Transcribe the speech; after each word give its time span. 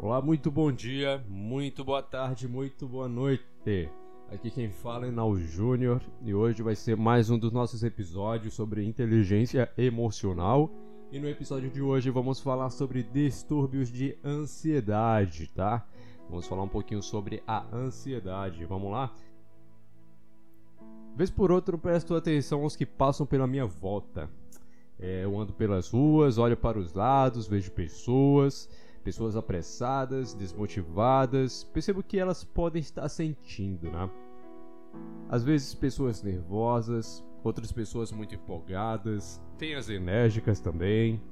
Olá, 0.00 0.22
muito 0.22 0.48
bom 0.48 0.70
dia, 0.70 1.24
muito 1.28 1.84
boa 1.84 2.00
tarde, 2.00 2.46
muito 2.46 2.86
boa 2.86 3.08
noite. 3.08 3.90
Aqui 4.30 4.48
quem 4.48 4.70
fala 4.70 5.08
é 5.08 5.10
Nau 5.10 5.36
Júnior 5.36 6.00
e 6.22 6.32
hoje 6.32 6.62
vai 6.62 6.76
ser 6.76 6.96
mais 6.96 7.30
um 7.30 7.36
dos 7.36 7.50
nossos 7.50 7.82
episódios 7.82 8.54
sobre 8.54 8.84
inteligência 8.84 9.68
emocional. 9.76 10.70
E 11.10 11.18
no 11.18 11.28
episódio 11.28 11.68
de 11.68 11.82
hoje 11.82 12.10
vamos 12.10 12.38
falar 12.38 12.70
sobre 12.70 13.02
distúrbios 13.02 13.90
de 13.90 14.16
ansiedade, 14.24 15.48
tá? 15.48 15.84
Vamos 16.30 16.46
falar 16.46 16.62
um 16.62 16.68
pouquinho 16.68 17.02
sobre 17.02 17.42
a 17.44 17.66
ansiedade. 17.74 18.64
Vamos 18.66 18.92
lá? 18.92 19.12
Vez 21.16 21.28
por 21.28 21.50
outra 21.50 21.74
eu 21.74 21.78
presto 21.78 22.14
atenção 22.14 22.62
aos 22.62 22.76
que 22.76 22.86
passam 22.86 23.26
pela 23.26 23.48
minha 23.48 23.66
volta. 23.66 24.30
É, 24.96 25.24
eu 25.24 25.36
ando 25.36 25.52
pelas 25.52 25.90
ruas, 25.90 26.38
olho 26.38 26.56
para 26.56 26.78
os 26.78 26.94
lados, 26.94 27.48
vejo 27.48 27.72
pessoas, 27.72 28.68
pessoas 29.08 29.36
apressadas, 29.36 30.34
desmotivadas, 30.34 31.64
percebo 31.64 32.02
que 32.02 32.18
elas 32.18 32.44
podem 32.44 32.78
estar 32.78 33.08
sentindo, 33.08 33.90
né? 33.90 34.10
Às 35.30 35.42
vezes 35.42 35.74
pessoas 35.74 36.22
nervosas, 36.22 37.24
outras 37.42 37.72
pessoas 37.72 38.12
muito 38.12 38.34
empolgadas, 38.34 39.40
tem 39.56 39.74
as 39.74 39.88
enérgicas 39.88 40.60
também, 40.60 41.22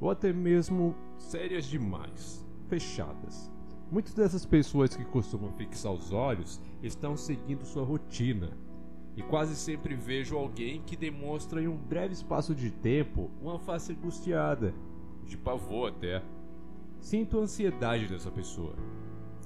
ou 0.00 0.10
até 0.10 0.32
mesmo 0.32 0.94
sérias 1.18 1.64
demais, 1.64 2.46
fechadas. 2.68 3.50
Muitas 3.90 4.14
dessas 4.14 4.46
pessoas 4.46 4.94
que 4.94 5.04
costumam 5.04 5.50
fixar 5.54 5.92
os 5.92 6.12
olhos 6.12 6.60
estão 6.84 7.16
seguindo 7.16 7.66
sua 7.66 7.82
rotina. 7.82 8.56
E 9.16 9.22
quase 9.24 9.56
sempre 9.56 9.96
vejo 9.96 10.36
alguém 10.36 10.82
que 10.82 10.96
demonstra 10.96 11.60
em 11.60 11.66
um 11.66 11.76
breve 11.76 12.14
espaço 12.14 12.54
de 12.54 12.70
tempo 12.70 13.28
uma 13.42 13.58
face 13.58 13.92
angustiada, 13.92 14.72
de 15.26 15.36
pavor 15.36 15.88
até. 15.88 16.22
Sinto 17.04 17.38
ansiedade 17.38 18.06
dessa 18.06 18.30
pessoa. 18.30 18.74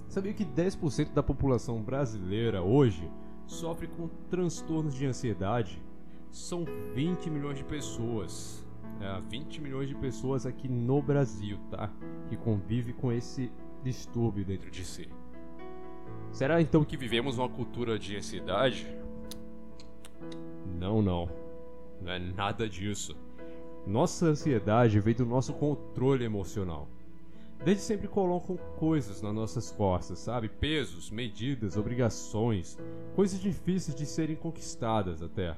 Sabia 0.06 0.32
que 0.32 0.44
10% 0.44 1.12
da 1.12 1.24
população 1.24 1.82
brasileira 1.82 2.62
hoje 2.62 3.10
sofre 3.48 3.88
com 3.88 4.06
transtornos 4.30 4.94
de 4.94 5.04
ansiedade? 5.04 5.82
São 6.30 6.64
20 6.94 7.28
milhões 7.28 7.58
de 7.58 7.64
pessoas. 7.64 8.64
É, 9.00 9.20
20 9.28 9.60
milhões 9.60 9.88
de 9.88 9.96
pessoas 9.96 10.46
aqui 10.46 10.68
no 10.68 11.02
Brasil, 11.02 11.58
tá? 11.68 11.90
Que 12.28 12.36
convive 12.36 12.92
com 12.92 13.10
esse 13.10 13.50
distúrbio 13.82 14.44
dentro 14.44 14.70
de 14.70 14.84
si. 14.84 15.08
Será 16.30 16.62
então 16.62 16.84
que 16.84 16.96
vivemos 16.96 17.38
uma 17.38 17.48
cultura 17.48 17.98
de 17.98 18.16
ansiedade? 18.16 18.86
Não, 20.78 21.02
não. 21.02 21.28
Não 22.00 22.12
é 22.12 22.20
nada 22.20 22.68
disso. 22.68 23.16
Nossa 23.84 24.26
ansiedade 24.26 25.00
vem 25.00 25.14
do 25.16 25.26
nosso 25.26 25.52
controle 25.54 26.24
emocional. 26.24 26.88
Desde 27.64 27.82
sempre 27.82 28.06
colocam 28.06 28.56
coisas 28.78 29.20
nas 29.20 29.34
nossas 29.34 29.70
costas, 29.72 30.20
sabe? 30.20 30.48
Pesos, 30.48 31.10
medidas, 31.10 31.76
obrigações, 31.76 32.78
coisas 33.14 33.40
difíceis 33.40 33.96
de 33.96 34.06
serem 34.06 34.36
conquistadas 34.36 35.22
até. 35.22 35.56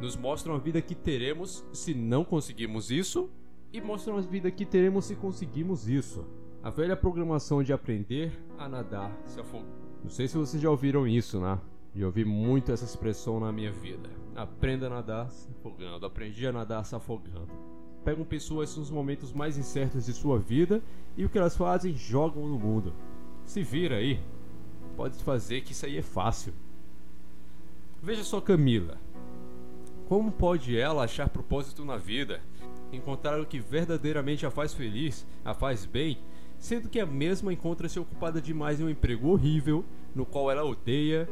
Nos 0.00 0.16
mostram 0.16 0.54
a 0.54 0.58
vida 0.58 0.80
que 0.80 0.94
teremos 0.94 1.64
se 1.72 1.94
não 1.94 2.24
conseguimos 2.24 2.90
isso 2.90 3.30
e 3.72 3.80
mostram 3.80 4.18
a 4.18 4.20
vida 4.20 4.50
que 4.50 4.66
teremos 4.66 5.06
se 5.06 5.16
conseguimos 5.16 5.88
isso. 5.88 6.26
A 6.62 6.70
velha 6.70 6.96
programação 6.96 7.62
de 7.62 7.72
aprender 7.72 8.32
a 8.58 8.68
nadar 8.68 9.10
se 9.24 9.40
afogando. 9.40 9.80
Não 10.02 10.10
sei 10.10 10.28
se 10.28 10.36
vocês 10.36 10.62
já 10.62 10.70
ouviram 10.70 11.06
isso, 11.06 11.40
né? 11.40 11.58
E 11.94 12.04
ouvi 12.04 12.24
muito 12.24 12.72
essa 12.72 12.84
expressão 12.84 13.40
na 13.40 13.50
minha 13.50 13.72
vida. 13.72 14.08
Aprenda 14.34 14.86
a 14.86 14.90
nadar 14.90 15.30
se 15.30 15.50
afogando. 15.50 16.06
Aprendi 16.06 16.46
a 16.46 16.52
nadar 16.52 16.84
se 16.84 16.94
afogando. 16.94 17.69
Pegam 18.04 18.24
pessoas 18.24 18.76
nos 18.76 18.90
momentos 18.90 19.32
mais 19.32 19.58
incertos 19.58 20.06
de 20.06 20.12
sua 20.12 20.38
vida 20.38 20.82
e 21.16 21.24
o 21.24 21.28
que 21.28 21.38
elas 21.38 21.56
fazem 21.56 21.96
jogam 21.96 22.46
no 22.46 22.58
mundo. 22.58 22.92
Se 23.44 23.62
vira 23.62 23.96
aí. 23.96 24.20
Pode 24.96 25.16
fazer 25.22 25.60
que 25.62 25.72
isso 25.72 25.86
aí 25.86 25.96
é 25.96 26.02
fácil. 26.02 26.52
Veja 28.02 28.24
só 28.24 28.40
Camila. 28.40 28.98
Como 30.08 30.32
pode 30.32 30.76
ela 30.76 31.04
achar 31.04 31.28
propósito 31.28 31.84
na 31.84 31.96
vida? 31.96 32.40
Encontrar 32.92 33.40
o 33.40 33.46
que 33.46 33.60
verdadeiramente 33.60 34.44
a 34.44 34.50
faz 34.50 34.74
feliz, 34.74 35.26
a 35.44 35.54
faz 35.54 35.84
bem 35.84 36.18
sendo 36.60 36.90
que 36.90 37.00
a 37.00 37.06
mesma 37.06 37.52
encontra-se 37.52 37.98
ocupada 37.98 38.40
demais 38.40 38.78
em 38.78 38.84
um 38.84 38.90
emprego 38.90 39.28
horrível, 39.28 39.82
no 40.14 40.26
qual 40.26 40.50
ela 40.50 40.62
odeia, 40.62 41.28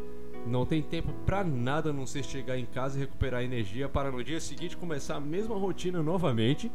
não 0.47 0.65
tem 0.65 0.83
tempo 0.83 1.13
para 1.27 1.45
nada 1.45 1.91
a 1.91 1.93
não 1.93 2.07
ser 2.07 2.25
chegar 2.25 2.59
em 2.59 2.67
casa 2.67 2.97
e 2.97 3.01
recuperar 3.01 3.43
energia 3.43 3.89
para 3.89 4.11
no 4.11 4.23
dia 4.23 4.41
seguinte 4.41 4.77
começar 4.77 5.17
a 5.17 5.21
mesma 5.21 5.57
rotina 5.57 6.03
novamente, 6.03 6.71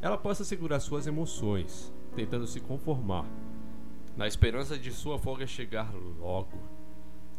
ela 0.00 0.18
possa 0.18 0.44
segurar 0.44 0.80
suas 0.80 1.06
emoções, 1.06 1.92
tentando 2.14 2.46
se 2.46 2.60
conformar, 2.60 3.24
na 4.16 4.26
esperança 4.26 4.78
de 4.78 4.90
sua 4.90 5.18
folga 5.18 5.46
chegar 5.46 5.92
logo. 6.18 6.58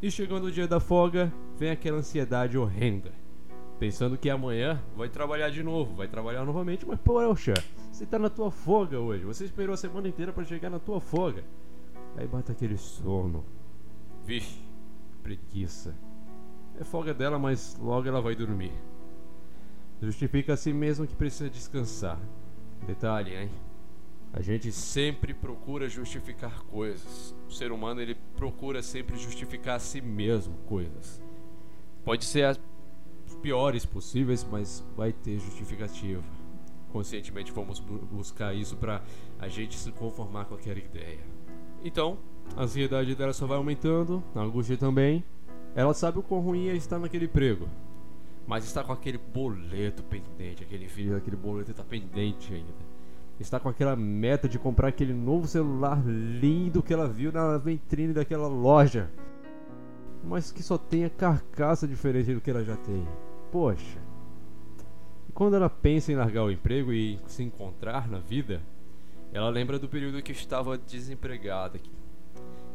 E 0.01 0.09
chegando 0.09 0.45
o 0.45 0.51
dia 0.51 0.67
da 0.67 0.79
folga, 0.79 1.31
vem 1.57 1.69
aquela 1.69 1.97
ansiedade 1.97 2.57
horrenda 2.57 3.23
pensando 3.83 4.17
que 4.17 4.29
amanhã 4.29 4.81
vai 4.95 5.09
trabalhar 5.09 5.49
de 5.49 5.61
novo, 5.61 5.93
vai 5.93 6.07
trabalhar 6.07 6.45
novamente, 6.45 6.85
mas 6.87 6.97
poxa, 7.01 7.53
você 7.91 8.05
tá 8.05 8.17
na 8.17 8.29
tua 8.29 8.49
folga 8.49 8.97
hoje, 8.97 9.25
você 9.25 9.43
esperou 9.43 9.73
a 9.73 9.77
semana 9.77 10.07
inteira 10.07 10.31
para 10.31 10.45
chegar 10.45 10.69
na 10.69 10.79
tua 10.79 11.01
folga. 11.01 11.43
Aí 12.15 12.25
bate 12.25 12.49
aquele 12.49 12.77
sono. 12.77 13.43
Vixe, 14.23 14.57
preguiça. 15.23 15.95
É 16.79 16.83
folga 16.83 17.13
dela, 17.13 17.39
mas 17.39 17.77
logo 17.79 18.07
ela 18.07 18.21
vai 18.21 18.35
dormir. 18.35 18.73
Justifica 20.01 20.53
a 20.53 20.57
si 20.57 20.73
mesmo 20.73 21.07
que 21.07 21.15
precisa 21.15 21.49
descansar. 21.49 22.19
Detalhe, 22.85 23.33
hein? 23.33 23.49
A 24.33 24.41
gente 24.41 24.71
sempre 24.71 25.33
procura 25.33 25.87
justificar 25.87 26.63
coisas. 26.63 27.33
O 27.47 27.51
ser 27.51 27.71
humano 27.71 28.01
ele 28.01 28.15
procura 28.35 28.81
sempre 28.81 29.17
justificar 29.17 29.77
a 29.77 29.79
si 29.79 30.01
mesmo 30.01 30.57
coisas. 30.65 31.21
Pode 32.03 32.25
ser 32.25 32.59
piores 33.41 33.85
possíveis, 33.85 34.43
mas 34.43 34.83
vai 34.97 35.13
ter 35.13 35.39
justificativa. 35.39 36.23
Conscientemente 36.91 37.51
vamos 37.51 37.79
bu 37.79 37.99
buscar 37.99 38.53
isso 38.55 38.75
para 38.75 39.03
a 39.39 39.47
gente 39.47 39.77
se 39.77 39.91
conformar 39.91 40.45
com 40.45 40.55
aquela 40.55 40.79
ideia. 40.79 41.19
Então, 41.83 42.17
a 42.55 42.63
ansiedade 42.63 43.15
dela 43.15 43.33
só 43.33 43.47
vai 43.47 43.57
aumentando, 43.57 44.23
a 44.35 44.41
angústia 44.41 44.77
também. 44.77 45.23
Ela 45.75 45.93
sabe 45.93 46.19
o 46.19 46.23
quão 46.23 46.41
ruim 46.41 46.67
é 46.67 46.75
estar 46.75 46.99
naquele 46.99 47.25
emprego, 47.25 47.67
mas 48.45 48.63
está 48.63 48.83
com 48.83 48.93
aquele 48.93 49.17
boleto 49.17 50.03
pendente, 50.03 50.63
aquele 50.63 50.87
filho 50.87 51.13
daquele 51.13 51.35
boleto 51.35 51.71
está 51.71 51.83
pendente 51.83 52.53
ainda. 52.53 52.93
Está 53.39 53.59
com 53.59 53.69
aquela 53.69 53.95
meta 53.95 54.47
de 54.47 54.59
comprar 54.59 54.89
aquele 54.89 55.13
novo 55.13 55.47
celular 55.47 56.01
lindo 56.05 56.83
que 56.83 56.93
ela 56.93 57.07
viu 57.07 57.31
na 57.31 57.57
vitrine 57.57 58.13
daquela 58.13 58.47
loja 58.47 59.09
mas 60.23 60.51
que 60.51 60.63
só 60.63 60.77
tenha 60.77 61.09
carcaça 61.09 61.87
diferente 61.87 62.33
do 62.33 62.41
que 62.41 62.49
ela 62.49 62.63
já 62.63 62.77
tem. 62.77 63.05
Poxa. 63.51 63.99
E 65.27 65.31
quando 65.33 65.55
ela 65.55 65.69
pensa 65.69 66.11
em 66.11 66.15
largar 66.15 66.43
o 66.43 66.51
emprego 66.51 66.93
e 66.93 67.19
se 67.27 67.43
encontrar 67.43 68.07
na 68.07 68.19
vida, 68.19 68.61
ela 69.33 69.49
lembra 69.49 69.77
do 69.77 69.89
período 69.89 70.21
que 70.21 70.31
estava 70.31 70.77
desempregada. 70.77 71.79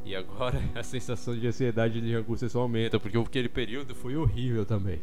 E 0.04 0.14
agora 0.14 0.58
a 0.74 0.82
sensação 0.82 1.36
de 1.36 1.46
ansiedade 1.46 1.98
e 1.98 2.00
de 2.00 2.14
angústia 2.14 2.48
só 2.48 2.60
aumenta, 2.60 2.98
porque 2.98 3.18
aquele 3.18 3.48
período 3.48 3.94
foi 3.94 4.16
horrível 4.16 4.64
também. 4.64 5.00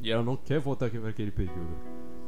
E 0.00 0.10
ela 0.10 0.22
não 0.22 0.36
quer 0.36 0.60
voltar 0.60 0.90
para 0.90 1.08
aquele 1.08 1.30
período. 1.30 1.76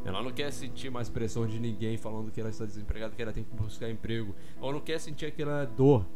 Ela 0.05 0.23
não 0.23 0.33
quer 0.33 0.51
sentir 0.53 0.91
mais 0.91 1.09
pressão 1.09 1.47
de 1.47 1.59
ninguém 1.59 1.97
falando 1.97 2.31
que 2.31 2.41
ela 2.41 2.51
está 2.51 2.65
desempregada, 2.65 3.15
que 3.15 3.21
ela 3.21 3.33
tem 3.33 3.45
que 3.45 3.55
buscar 3.55 3.91
emprego. 3.91 4.35
Ou 4.61 4.73
não 4.73 4.81
quer 4.81 4.99
sentir 4.99 5.27
aquela 5.27 5.65
dor 5.65 6.07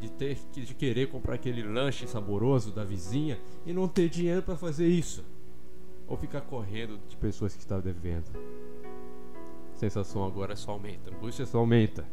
de 0.00 0.10
ter 0.10 0.38
de 0.52 0.74
querer 0.74 1.08
comprar 1.08 1.34
aquele 1.34 1.62
lanche 1.62 2.06
saboroso 2.06 2.72
da 2.72 2.84
vizinha 2.84 3.38
e 3.66 3.72
não 3.72 3.86
ter 3.86 4.08
dinheiro 4.08 4.42
para 4.42 4.56
fazer 4.56 4.88
isso. 4.88 5.24
Ou 6.06 6.16
ficar 6.16 6.40
correndo 6.40 6.98
de 7.08 7.16
pessoas 7.16 7.54
que 7.54 7.60
estão 7.60 7.80
devendo. 7.80 8.30
A 9.72 9.76
sensação 9.76 10.24
agora 10.24 10.56
só 10.56 10.72
aumenta, 10.72 11.10
a 11.10 11.14
angústia 11.14 11.46
só 11.46 11.58
aumenta. 11.58 12.06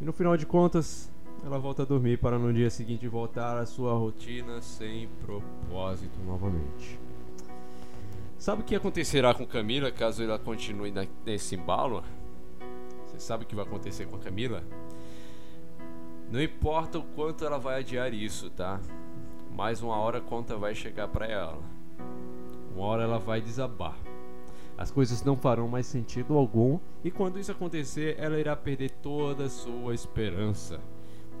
E 0.00 0.04
no 0.04 0.12
final 0.12 0.36
de 0.36 0.46
contas, 0.46 1.12
ela 1.44 1.58
volta 1.58 1.82
a 1.82 1.84
dormir 1.84 2.18
para 2.18 2.38
no 2.38 2.52
dia 2.52 2.70
seguinte 2.70 3.08
voltar 3.08 3.58
à 3.58 3.66
sua 3.66 3.94
rotina 3.94 4.60
sem 4.60 5.08
propósito 5.24 6.18
novamente. 6.24 6.98
Sabe 8.38 8.62
o 8.62 8.64
que 8.64 8.74
acontecerá 8.74 9.34
com 9.34 9.46
Camila 9.46 9.90
caso 9.90 10.22
ela 10.22 10.38
continue 10.38 10.92
nesse 11.24 11.56
embalo? 11.56 12.02
Você 13.06 13.18
sabe 13.18 13.44
o 13.44 13.46
que 13.46 13.54
vai 13.54 13.64
acontecer 13.64 14.06
com 14.06 14.16
a 14.16 14.20
Camila? 14.20 14.62
Não 16.30 16.40
importa 16.40 16.98
o 16.98 17.02
quanto 17.02 17.44
ela 17.44 17.58
vai 17.58 17.80
adiar 17.80 18.14
isso, 18.14 18.48
tá? 18.50 18.80
Mais 19.50 19.82
uma 19.82 19.96
hora 19.96 20.18
a 20.18 20.22
conta 20.22 20.56
vai 20.56 20.74
chegar 20.74 21.08
para 21.08 21.26
ela. 21.26 21.58
Uma 22.74 22.86
hora 22.86 23.02
ela 23.02 23.18
vai 23.18 23.40
desabar. 23.40 23.96
As 24.78 24.90
coisas 24.90 25.22
não 25.22 25.36
farão 25.36 25.68
mais 25.68 25.86
sentido 25.86 26.36
algum 26.36 26.78
e 27.04 27.10
quando 27.10 27.38
isso 27.38 27.52
acontecer, 27.52 28.16
ela 28.18 28.40
irá 28.40 28.56
perder 28.56 28.90
toda 28.90 29.44
a 29.44 29.50
sua 29.50 29.94
esperança. 29.94 30.80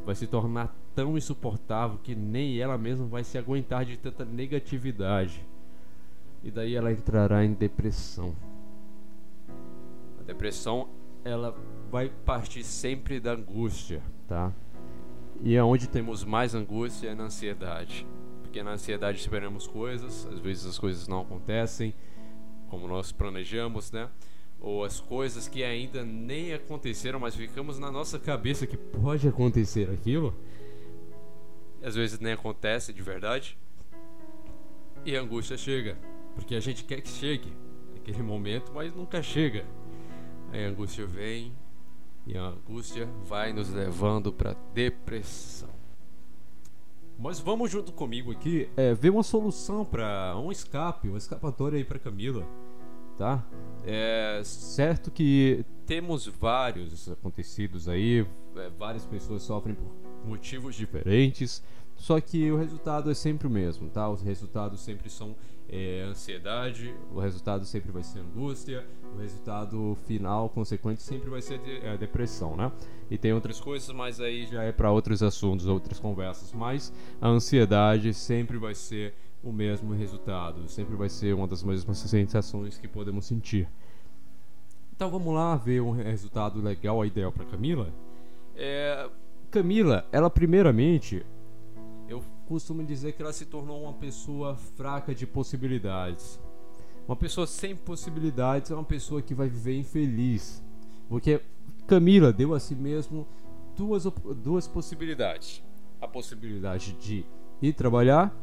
Vai 0.04 0.14
se 0.14 0.26
tornar 0.26 0.74
tão 0.94 1.16
insuportável 1.16 1.98
que 2.02 2.14
nem 2.14 2.58
ela 2.58 2.76
mesma 2.76 3.06
vai 3.06 3.24
se 3.24 3.38
aguentar 3.38 3.84
de 3.84 3.96
tanta 3.96 4.24
negatividade. 4.24 5.44
E 6.42 6.50
daí 6.50 6.74
ela 6.74 6.92
entrará 6.92 7.44
em 7.44 7.52
depressão. 7.52 8.34
A 10.18 10.22
depressão 10.24 10.88
ela 11.24 11.56
vai 11.90 12.08
partir 12.08 12.64
sempre 12.64 13.20
da 13.20 13.32
angústia, 13.32 14.02
tá? 14.26 14.52
E 15.40 15.54
é 15.54 15.62
onde 15.62 15.88
temos 15.88 16.24
mais 16.24 16.54
angústia 16.54 17.10
é 17.10 17.14
na 17.14 17.24
ansiedade. 17.24 18.06
Porque 18.42 18.62
na 18.62 18.72
ansiedade 18.72 19.18
esperamos 19.18 19.66
coisas, 19.66 20.26
às 20.26 20.38
vezes 20.38 20.66
as 20.66 20.78
coisas 20.78 21.06
não 21.06 21.20
acontecem 21.20 21.94
como 22.68 22.88
nós 22.88 23.12
planejamos, 23.12 23.92
né? 23.92 24.08
Ou 24.62 24.84
as 24.84 25.00
coisas 25.00 25.48
que 25.48 25.64
ainda 25.64 26.04
nem 26.04 26.54
aconteceram, 26.54 27.18
mas 27.18 27.34
ficamos 27.34 27.80
na 27.80 27.90
nossa 27.90 28.16
cabeça 28.16 28.64
que 28.64 28.76
pode 28.76 29.26
acontecer 29.26 29.90
aquilo. 29.90 30.32
Às 31.82 31.96
vezes 31.96 32.20
nem 32.20 32.32
acontece 32.32 32.92
de 32.92 33.02
verdade. 33.02 33.58
E 35.04 35.16
a 35.16 35.20
angústia 35.20 35.58
chega, 35.58 35.98
porque 36.36 36.54
a 36.54 36.60
gente 36.60 36.84
quer 36.84 37.00
que 37.00 37.08
chegue 37.08 37.52
naquele 37.92 38.22
momento, 38.22 38.70
mas 38.72 38.94
nunca 38.94 39.20
chega. 39.20 39.64
Aí 40.52 40.64
a 40.64 40.68
angústia 40.68 41.04
vem 41.06 41.52
e 42.24 42.38
a 42.38 42.44
angústia 42.44 43.08
vai 43.24 43.52
nos 43.52 43.68
levando 43.68 44.32
para 44.32 44.54
depressão. 44.72 45.70
Mas 47.18 47.40
vamos 47.40 47.70
junto 47.70 47.92
comigo 47.92 48.30
aqui 48.30 48.68
é, 48.76 48.94
ver 48.94 49.10
uma 49.10 49.22
solução 49.22 49.84
para 49.84 50.36
um 50.36 50.52
escape, 50.52 51.08
uma 51.08 51.18
escapatória 51.18 51.76
aí 51.76 51.84
para 51.84 51.98
Camila, 51.98 52.46
tá? 53.16 53.44
É 53.84 54.40
certo 54.44 55.10
que 55.10 55.64
temos 55.86 56.26
vários 56.26 57.08
acontecidos 57.08 57.88
aí, 57.88 58.26
é, 58.56 58.70
várias 58.78 59.04
pessoas 59.04 59.42
sofrem 59.42 59.74
por 59.74 59.92
motivos 60.24 60.74
diferentes. 60.74 61.62
Só 61.96 62.20
que 62.20 62.50
o 62.50 62.56
resultado 62.56 63.10
é 63.10 63.14
sempre 63.14 63.46
o 63.46 63.50
mesmo, 63.50 63.88
tá? 63.88 64.08
Os 64.08 64.22
resultados 64.22 64.80
sempre 64.80 65.08
são 65.08 65.36
é, 65.68 66.02
ansiedade, 66.02 66.94
o 67.12 67.20
resultado 67.20 67.64
sempre 67.64 67.92
vai 67.92 68.02
ser 68.02 68.18
angústia, 68.18 68.84
o 69.14 69.18
resultado 69.18 69.96
final 70.06 70.48
consequente 70.48 71.02
sempre 71.02 71.30
vai 71.30 71.40
ser 71.40 71.58
de, 71.58 71.76
é, 71.78 71.96
depressão, 71.96 72.56
né? 72.56 72.72
E 73.10 73.16
tem 73.16 73.32
outras 73.32 73.60
coisas, 73.60 73.88
mas 73.94 74.20
aí 74.20 74.46
já 74.46 74.62
é 74.62 74.72
para 74.72 74.90
outros 74.90 75.22
assuntos, 75.22 75.66
outras 75.66 76.00
conversas. 76.00 76.52
Mas 76.52 76.92
a 77.20 77.28
ansiedade 77.28 78.12
sempre 78.14 78.58
vai 78.58 78.74
ser 78.74 79.14
o 79.42 79.52
mesmo 79.52 79.92
resultado, 79.92 80.68
sempre 80.68 80.94
vai 80.94 81.08
ser 81.08 81.34
uma 81.34 81.46
das 81.46 81.62
mesmas 81.62 81.98
sensações 81.98 82.78
que 82.78 82.86
podemos 82.86 83.26
sentir. 83.26 83.68
Então 84.94 85.10
vamos 85.10 85.34
lá 85.34 85.56
ver 85.56 85.80
um 85.80 85.90
resultado 85.90 86.60
legal, 86.60 87.04
ideal 87.04 87.32
para 87.32 87.44
Camila. 87.44 87.92
É, 88.54 89.08
Camila, 89.50 90.06
ela 90.12 90.30
primeiramente 90.30 91.26
eu 92.08 92.22
costumo 92.46 92.84
dizer 92.84 93.12
que 93.12 93.22
ela 93.22 93.32
se 93.32 93.46
tornou 93.46 93.82
uma 93.82 93.94
pessoa 93.94 94.54
fraca 94.54 95.14
de 95.14 95.26
possibilidades. 95.26 96.38
Uma 97.08 97.16
pessoa 97.16 97.46
sem 97.46 97.74
possibilidades 97.74 98.70
é 98.70 98.74
uma 98.74 98.84
pessoa 98.84 99.20
que 99.20 99.34
vai 99.34 99.48
viver 99.48 99.76
infeliz. 99.76 100.62
Porque 101.08 101.40
Camila 101.86 102.32
deu 102.32 102.54
a 102.54 102.60
si 102.60 102.74
mesmo 102.74 103.26
duas, 103.76 104.04
duas 104.42 104.68
possibilidades: 104.68 105.62
a 106.00 106.06
possibilidade 106.06 106.92
de 106.92 107.24
ir 107.60 107.72
trabalhar, 107.72 108.34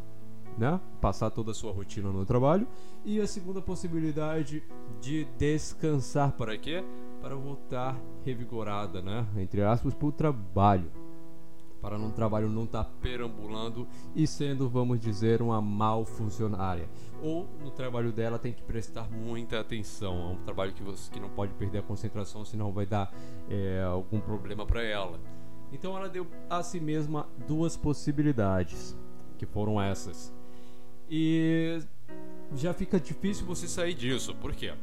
né? 0.57 0.79
passar 1.01 1.29
toda 1.29 1.51
a 1.51 1.53
sua 1.53 1.71
rotina 1.71 2.11
no 2.11 2.25
trabalho, 2.25 2.67
e 3.05 3.19
a 3.19 3.27
segunda 3.27 3.61
possibilidade 3.61 4.63
de 5.01 5.25
descansar. 5.37 6.31
Para 6.33 6.57
quê? 6.57 6.83
Para 7.21 7.35
voltar 7.35 7.99
revigorada, 8.25 9.01
né? 9.01 9.27
entre 9.37 9.61
aspas, 9.61 9.93
para 9.93 10.07
o 10.07 10.11
trabalho 10.11 10.91
para 11.81 11.97
no 11.97 12.11
trabalho 12.11 12.49
não 12.49 12.63
estar 12.63 12.83
tá 12.83 12.91
perambulando 13.01 13.87
e 14.15 14.27
sendo, 14.27 14.69
vamos 14.69 14.99
dizer, 14.99 15.41
uma 15.41 15.61
mal 15.61 16.05
funcionária. 16.05 16.89
Ou 17.21 17.47
no 17.63 17.71
trabalho 17.71 18.11
dela 18.11 18.37
tem 18.37 18.53
que 18.53 18.61
prestar 18.61 19.09
muita 19.09 19.59
atenção. 19.59 20.13
É 20.13 20.33
um 20.33 20.43
trabalho 20.43 20.73
que 20.73 20.83
você 20.83 21.11
que 21.11 21.19
não 21.19 21.29
pode 21.29 21.53
perder 21.53 21.79
a 21.79 21.81
concentração, 21.83 22.43
senão 22.43 22.71
vai 22.71 22.85
dar 22.85 23.13
é, 23.49 23.81
algum 23.83 24.19
problema 24.19 24.65
para 24.65 24.83
ela. 24.83 25.19
Então 25.71 25.95
ela 25.95 26.09
deu 26.09 26.27
a 26.49 26.63
si 26.63 26.79
mesma 26.79 27.27
duas 27.47 27.77
possibilidades, 27.77 28.97
que 29.37 29.45
foram 29.45 29.81
essas. 29.81 30.33
E 31.09 31.79
já 32.55 32.73
fica 32.73 32.99
difícil 32.99 33.45
você 33.45 33.67
sair 33.67 33.93
disso. 33.93 34.35
Por 34.35 34.53
quê? 34.53 34.73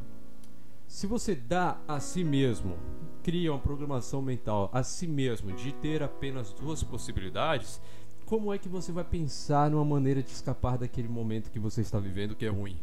Se 0.87 1.06
você 1.06 1.34
dá 1.34 1.78
a 1.87 2.00
si 2.00 2.25
mesmo 2.25 2.78
cria 3.26 3.52
uma 3.52 3.58
programação 3.58 4.23
mental 4.23 4.70
a 4.73 4.84
si 4.84 5.05
mesmo 5.05 5.50
de 5.50 5.73
ter 5.73 6.00
apenas 6.00 6.52
duas 6.52 6.84
possibilidades, 6.84 7.81
como 8.25 8.55
é 8.55 8.58
que 8.58 8.69
você 8.69 8.93
vai 8.93 9.02
pensar 9.02 9.69
numa 9.69 9.84
maneira 9.84 10.23
de 10.23 10.31
escapar 10.31 10.78
daquele 10.78 11.08
momento 11.08 11.50
que 11.50 11.58
você 11.58 11.81
está 11.81 11.99
vivendo 11.99 12.37
que 12.37 12.46
é 12.46 12.49
ruim? 12.49 12.78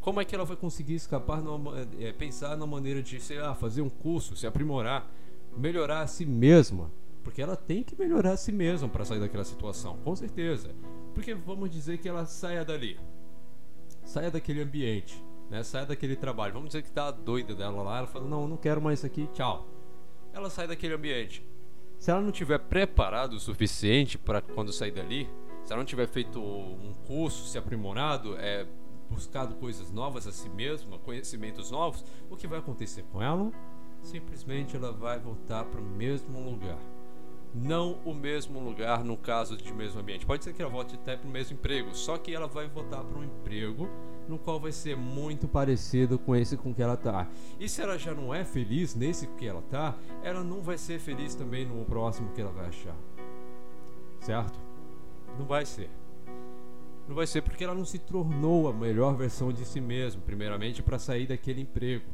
Como 0.00 0.20
é 0.20 0.24
que 0.24 0.32
ela 0.32 0.44
vai 0.44 0.56
conseguir 0.56 0.94
escapar, 0.94 1.42
numa, 1.42 1.72
é, 1.98 2.12
pensar 2.12 2.56
na 2.56 2.68
maneira 2.68 3.02
de, 3.02 3.20
sei 3.20 3.40
lá, 3.40 3.52
fazer 3.52 3.82
um 3.82 3.90
curso, 3.90 4.36
se 4.36 4.46
aprimorar, 4.46 5.10
melhorar 5.56 6.02
a 6.02 6.06
si 6.06 6.24
mesma? 6.24 6.88
Porque 7.24 7.42
ela 7.42 7.56
tem 7.56 7.82
que 7.82 7.98
melhorar 7.98 8.30
a 8.30 8.36
si 8.36 8.52
mesma 8.52 8.88
para 8.88 9.04
sair 9.04 9.18
daquela 9.18 9.44
situação, 9.44 9.96
com 10.04 10.14
certeza. 10.14 10.70
Porque 11.16 11.34
vamos 11.34 11.70
dizer 11.70 11.98
que 11.98 12.08
ela 12.08 12.26
saia 12.26 12.64
dali, 12.64 13.00
saia 14.04 14.30
daquele 14.30 14.60
ambiente 14.60 15.20
né? 15.50 15.62
Sai 15.62 15.86
daquele 15.86 16.16
trabalho. 16.16 16.52
Vamos 16.52 16.68
dizer 16.68 16.82
que 16.82 16.90
tá 16.90 17.10
doida 17.10 17.54
dela 17.54 17.82
lá. 17.82 17.98
Ela 17.98 18.06
fala: 18.06 18.26
Não, 18.26 18.46
não 18.48 18.56
quero 18.56 18.80
mais 18.80 19.00
isso 19.00 19.06
aqui, 19.06 19.26
tchau. 19.32 19.66
Ela 20.32 20.50
sai 20.50 20.66
daquele 20.66 20.94
ambiente. 20.94 21.44
Se 21.98 22.10
ela 22.10 22.20
não 22.20 22.30
tiver 22.30 22.58
preparado 22.58 23.34
o 23.34 23.40
suficiente 23.40 24.18
para 24.18 24.42
quando 24.42 24.72
sair 24.72 24.90
dali, 24.90 25.28
se 25.64 25.72
ela 25.72 25.80
não 25.80 25.86
tiver 25.86 26.06
feito 26.06 26.38
um 26.38 26.92
curso, 27.06 27.46
se 27.46 27.56
aprimorado, 27.56 28.36
é, 28.36 28.66
buscado 29.08 29.54
coisas 29.54 29.90
novas 29.90 30.26
a 30.26 30.32
si 30.32 30.48
mesma, 30.50 30.98
conhecimentos 30.98 31.70
novos, 31.70 32.04
o 32.28 32.36
que 32.36 32.46
vai 32.46 32.58
acontecer 32.58 33.02
com 33.10 33.22
ela? 33.22 33.50
Simplesmente 34.02 34.76
ela 34.76 34.92
vai 34.92 35.18
voltar 35.18 35.64
para 35.64 35.80
o 35.80 35.84
mesmo 35.84 36.38
lugar. 36.38 36.78
Não 37.54 37.98
o 38.04 38.12
mesmo 38.12 38.60
lugar 38.60 39.02
no 39.02 39.16
caso 39.16 39.56
de 39.56 39.72
mesmo 39.72 40.00
ambiente. 40.00 40.26
Pode 40.26 40.44
ser 40.44 40.52
que 40.52 40.60
ela 40.60 40.70
volte 40.70 40.94
até 40.94 41.16
para 41.16 41.28
o 41.28 41.30
mesmo 41.30 41.54
emprego, 41.56 41.94
só 41.94 42.18
que 42.18 42.34
ela 42.34 42.46
vai 42.46 42.68
voltar 42.68 43.02
para 43.02 43.18
um 43.18 43.24
emprego 43.24 43.88
no 44.28 44.38
qual 44.38 44.58
vai 44.58 44.72
ser 44.72 44.96
muito 44.96 45.46
parecido 45.48 46.18
com 46.18 46.34
esse 46.34 46.56
com 46.56 46.74
que 46.74 46.82
ela 46.82 46.96
tá. 46.96 47.28
E 47.58 47.68
se 47.68 47.80
ela 47.80 47.98
já 47.98 48.12
não 48.12 48.34
é 48.34 48.44
feliz 48.44 48.94
nesse 48.94 49.26
que 49.26 49.46
ela 49.46 49.62
tá, 49.62 49.94
ela 50.22 50.42
não 50.42 50.60
vai 50.60 50.76
ser 50.76 50.98
feliz 50.98 51.34
também 51.34 51.64
no 51.64 51.84
próximo 51.84 52.32
que 52.32 52.40
ela 52.40 52.52
vai 52.52 52.66
achar. 52.66 52.96
Certo? 54.20 54.58
Não 55.38 55.46
vai 55.46 55.64
ser. 55.64 55.90
Não 57.08 57.14
vai 57.14 57.26
ser 57.26 57.42
porque 57.42 57.62
ela 57.62 57.74
não 57.74 57.84
se 57.84 57.98
tornou 57.98 58.68
a 58.68 58.72
melhor 58.72 59.14
versão 59.14 59.52
de 59.52 59.64
si 59.64 59.80
mesma, 59.80 60.20
primeiramente 60.26 60.82
para 60.82 60.98
sair 60.98 61.26
daquele 61.26 61.60
emprego. 61.60 62.04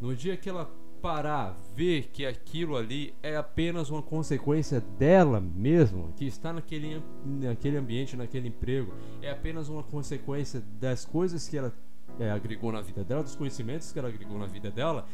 No 0.00 0.14
dia 0.14 0.36
que 0.36 0.48
ela 0.48 0.70
parar, 1.00 1.56
ver 1.74 2.08
que 2.12 2.26
aquilo 2.26 2.76
ali 2.76 3.14
é 3.22 3.36
apenas 3.36 3.90
uma 3.90 4.02
consequência 4.02 4.80
dela 4.80 5.40
mesma, 5.40 6.12
que 6.16 6.26
está 6.26 6.52
naquele, 6.52 7.02
naquele 7.24 7.76
ambiente, 7.76 8.16
naquele 8.16 8.48
emprego, 8.48 8.92
é 9.22 9.30
apenas 9.30 9.68
uma 9.68 9.82
consequência 9.82 10.62
das 10.80 11.04
coisas 11.04 11.48
que 11.48 11.56
ela 11.56 11.72
é, 12.18 12.30
agregou 12.30 12.72
na 12.72 12.80
vida 12.80 13.04
dela, 13.04 13.22
dos 13.22 13.36
conhecimentos 13.36 13.92
que 13.92 13.98
ela 13.98 14.08
agregou 14.08 14.38
na 14.38 14.46
vida 14.46 14.70
dela, 14.70 15.06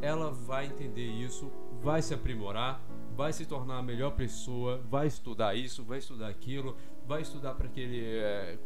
ela 0.00 0.30
vai 0.30 0.66
entender 0.66 1.06
isso, 1.06 1.50
vai 1.82 2.02
se 2.02 2.12
aprimorar, 2.12 2.80
vai 3.16 3.32
se 3.32 3.46
tornar 3.46 3.78
a 3.78 3.82
melhor 3.82 4.12
pessoa, 4.12 4.80
vai 4.88 5.06
estudar 5.06 5.54
isso, 5.54 5.84
vai 5.84 5.98
estudar 5.98 6.28
aquilo, 6.28 6.76
vai 7.06 7.22
estudar 7.22 7.54
para 7.54 7.66
aquele 7.66 8.00
é, 8.04 8.58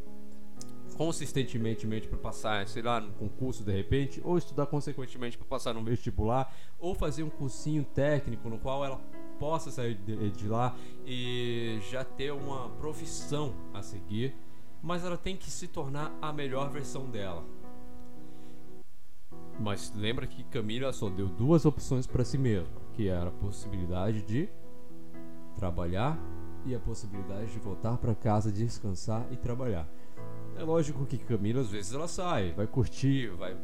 consistentemente 0.94 2.08
para 2.08 2.18
passar, 2.18 2.66
sei 2.68 2.82
lá, 2.82 3.00
num 3.00 3.12
concurso 3.12 3.62
de 3.64 3.72
repente, 3.72 4.20
ou 4.24 4.38
estudar 4.38 4.66
consequentemente 4.66 5.36
para 5.36 5.46
passar 5.46 5.74
num 5.74 5.84
vestibular, 5.84 6.54
ou 6.78 6.94
fazer 6.94 7.22
um 7.22 7.30
cursinho 7.30 7.84
técnico 7.84 8.48
no 8.48 8.58
qual 8.58 8.84
ela 8.84 9.00
possa 9.38 9.70
sair 9.70 9.94
de, 9.94 10.30
de 10.30 10.48
lá 10.48 10.76
e 11.04 11.78
já 11.90 12.04
ter 12.04 12.32
uma 12.32 12.68
profissão 12.70 13.52
a 13.72 13.82
seguir, 13.82 14.34
mas 14.82 15.04
ela 15.04 15.16
tem 15.16 15.36
que 15.36 15.50
se 15.50 15.66
tornar 15.66 16.16
a 16.22 16.32
melhor 16.32 16.70
versão 16.70 17.10
dela. 17.10 17.44
Mas 19.58 19.92
lembra 19.94 20.26
que 20.26 20.42
Camila 20.44 20.92
só 20.92 21.08
deu 21.08 21.28
duas 21.28 21.64
opções 21.64 22.06
para 22.06 22.24
si 22.24 22.36
mesma, 22.36 22.80
que 22.92 23.08
era 23.08 23.28
a 23.28 23.32
possibilidade 23.32 24.22
de 24.22 24.48
trabalhar 25.54 26.18
e 26.66 26.74
a 26.74 26.80
possibilidade 26.80 27.52
de 27.52 27.58
voltar 27.58 27.96
para 27.98 28.14
casa, 28.14 28.50
descansar 28.50 29.26
e 29.30 29.36
trabalhar. 29.36 29.88
É 30.56 30.62
lógico 30.62 31.04
que 31.04 31.18
Camila 31.18 31.60
às 31.60 31.70
vezes 31.70 31.92
ela 31.92 32.06
sai, 32.06 32.52
vai 32.52 32.66
curtir, 32.66 33.28
vai 33.30 33.56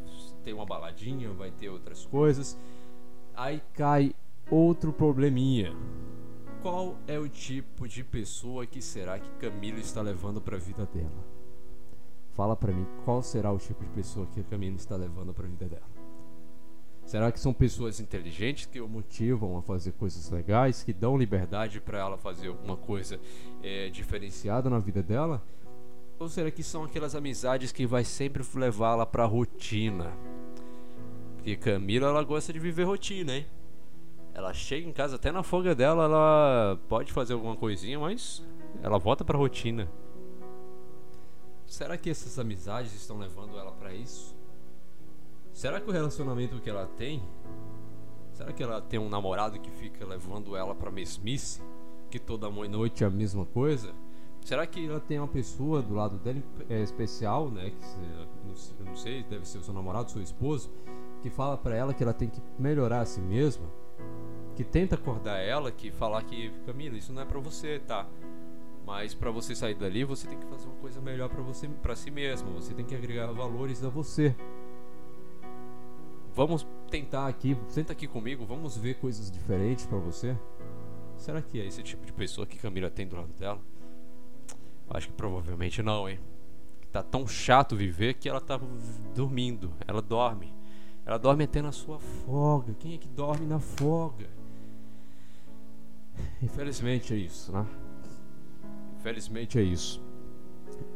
ter 0.42 0.52
uma 0.52 0.66
baladinha, 0.66 1.32
vai 1.32 1.50
ter 1.50 1.68
outras 1.68 2.04
coisas. 2.04 2.58
Aí 3.34 3.62
cai 3.74 4.14
outro 4.50 4.92
probleminha. 4.92 5.72
Qual 6.62 6.98
é 7.06 7.18
o 7.18 7.28
tipo 7.28 7.88
de 7.88 8.04
pessoa 8.04 8.66
que 8.66 8.82
será 8.82 9.18
que 9.18 9.30
Camila 9.38 9.78
está 9.78 10.02
levando 10.02 10.40
para 10.40 10.56
a 10.56 10.60
vida 10.60 10.84
dela? 10.86 11.24
Fala 12.34 12.56
para 12.56 12.72
mim, 12.72 12.86
qual 13.04 13.22
será 13.22 13.52
o 13.52 13.58
tipo 13.58 13.82
de 13.84 13.90
pessoa 13.90 14.26
que 14.26 14.42
Camila 14.42 14.76
está 14.76 14.96
levando 14.96 15.32
para 15.32 15.46
a 15.46 15.48
vida 15.48 15.66
dela? 15.66 16.00
Será 17.04 17.32
que 17.32 17.40
são 17.40 17.52
pessoas 17.52 17.98
inteligentes 17.98 18.66
que 18.66 18.80
o 18.80 18.88
motivam 18.88 19.56
a 19.58 19.62
fazer 19.62 19.92
coisas 19.92 20.30
legais, 20.30 20.82
que 20.82 20.92
dão 20.92 21.16
liberdade 21.16 21.80
para 21.80 21.98
ela 21.98 22.16
fazer 22.16 22.48
alguma 22.48 22.76
coisa 22.76 23.18
é, 23.62 23.88
diferenciada 23.88 24.70
na 24.70 24.78
vida 24.78 25.02
dela? 25.02 25.42
Ou 26.20 26.28
será 26.28 26.50
que 26.50 26.62
são 26.62 26.84
aquelas 26.84 27.14
amizades 27.14 27.72
que 27.72 27.86
vai 27.86 28.04
sempre 28.04 28.44
levá-la 28.54 29.06
para 29.06 29.22
a 29.22 29.26
rotina? 29.26 30.12
Porque 31.36 31.56
Camila, 31.56 32.08
ela 32.08 32.22
gosta 32.22 32.52
de 32.52 32.58
viver 32.58 32.84
rotina, 32.84 33.38
hein? 33.38 33.46
Ela 34.34 34.52
chega 34.52 34.86
em 34.86 34.92
casa, 34.92 35.16
até 35.16 35.32
na 35.32 35.42
folga 35.42 35.74
dela, 35.74 36.04
ela 36.04 36.78
pode 36.90 37.10
fazer 37.10 37.32
alguma 37.32 37.56
coisinha, 37.56 37.98
mas 37.98 38.44
ela 38.82 38.98
volta 38.98 39.24
pra 39.24 39.38
rotina. 39.38 39.90
Será 41.64 41.96
que 41.96 42.10
essas 42.10 42.38
amizades 42.38 42.92
estão 42.92 43.18
levando 43.18 43.58
ela 43.58 43.72
para 43.72 43.94
isso? 43.94 44.36
Será 45.54 45.80
que 45.80 45.88
o 45.88 45.92
relacionamento 45.92 46.60
que 46.60 46.68
ela 46.68 46.86
tem 46.86 47.22
Será 48.34 48.52
que 48.52 48.62
ela 48.62 48.82
tem 48.82 49.00
um 49.00 49.08
namorado 49.08 49.58
que 49.58 49.70
fica 49.70 50.04
levando 50.04 50.54
ela 50.54 50.74
pra 50.74 50.90
mesmice? 50.90 51.62
Que 52.10 52.18
toda 52.18 52.50
noite 52.50 53.04
é 53.04 53.06
a 53.06 53.10
mesma 53.10 53.46
coisa? 53.46 53.94
Será 54.42 54.66
que 54.66 54.86
ela 54.86 55.00
tem 55.00 55.18
uma 55.18 55.28
pessoa 55.28 55.82
do 55.82 55.94
lado 55.94 56.18
dela 56.18 56.42
é, 56.68 56.82
especial, 56.82 57.50
né? 57.50 57.70
Que, 57.70 58.84
não 58.84 58.96
sei, 58.96 59.22
deve 59.22 59.46
ser 59.46 59.58
o 59.58 59.62
seu 59.62 59.72
namorado, 59.72 60.10
seu 60.10 60.22
esposo, 60.22 60.70
que 61.22 61.30
fala 61.30 61.56
para 61.56 61.76
ela 61.76 61.94
que 61.94 62.02
ela 62.02 62.12
tem 62.12 62.28
que 62.28 62.42
melhorar 62.58 63.00
a 63.00 63.06
si 63.06 63.20
mesma? 63.20 63.66
Que 64.56 64.64
tenta 64.64 64.96
acordar 64.96 65.38
ela, 65.38 65.70
que 65.70 65.90
falar 65.90 66.22
que, 66.24 66.50
Camila, 66.66 66.96
isso 66.96 67.12
não 67.12 67.22
é 67.22 67.24
para 67.24 67.38
você, 67.38 67.78
tá? 67.78 68.06
Mas 68.84 69.14
para 69.14 69.30
você 69.30 69.54
sair 69.54 69.74
dali, 69.74 70.04
você 70.04 70.26
tem 70.26 70.38
que 70.38 70.46
fazer 70.46 70.66
uma 70.66 70.76
coisa 70.76 71.00
melhor 71.00 71.28
para 71.28 71.42
você, 71.42 71.68
para 71.68 71.94
si 71.94 72.10
mesmo. 72.10 72.50
Você 72.54 72.74
tem 72.74 72.84
que 72.84 72.94
agregar 72.94 73.30
valores 73.30 73.84
a 73.84 73.88
você. 73.88 74.34
Vamos 76.34 76.66
tentar 76.90 77.28
aqui, 77.28 77.56
senta 77.68 77.92
aqui 77.92 78.08
comigo, 78.08 78.44
vamos 78.44 78.76
ver 78.76 78.94
coisas 78.94 79.30
diferentes 79.30 79.86
para 79.86 79.98
você. 79.98 80.36
Será 81.16 81.40
que 81.40 81.60
é 81.60 81.66
esse 81.66 81.82
tipo 81.82 82.04
de 82.04 82.12
pessoa 82.12 82.46
que 82.46 82.58
Camila 82.58 82.90
tem 82.90 83.06
do 83.06 83.14
lado 83.14 83.32
dela? 83.34 83.60
Acho 84.90 85.08
que 85.08 85.12
provavelmente 85.14 85.82
não, 85.82 86.08
hein? 86.08 86.18
Tá 86.92 87.02
tão 87.02 87.26
chato 87.26 87.76
viver 87.76 88.14
que 88.14 88.28
ela 88.28 88.40
tá 88.40 88.60
dormindo. 89.14 89.72
Ela 89.86 90.02
dorme. 90.02 90.52
Ela 91.06 91.18
dorme 91.18 91.44
até 91.44 91.62
na 91.62 91.72
sua 91.72 91.98
folga. 91.98 92.74
Quem 92.74 92.94
é 92.94 92.98
que 92.98 93.08
dorme 93.08 93.46
na 93.46 93.60
folga? 93.60 94.28
Infelizmente 96.42 97.14
é 97.14 97.16
isso, 97.16 97.52
né? 97.52 97.64
Infelizmente 98.98 99.58
é 99.58 99.62
isso. 99.62 100.02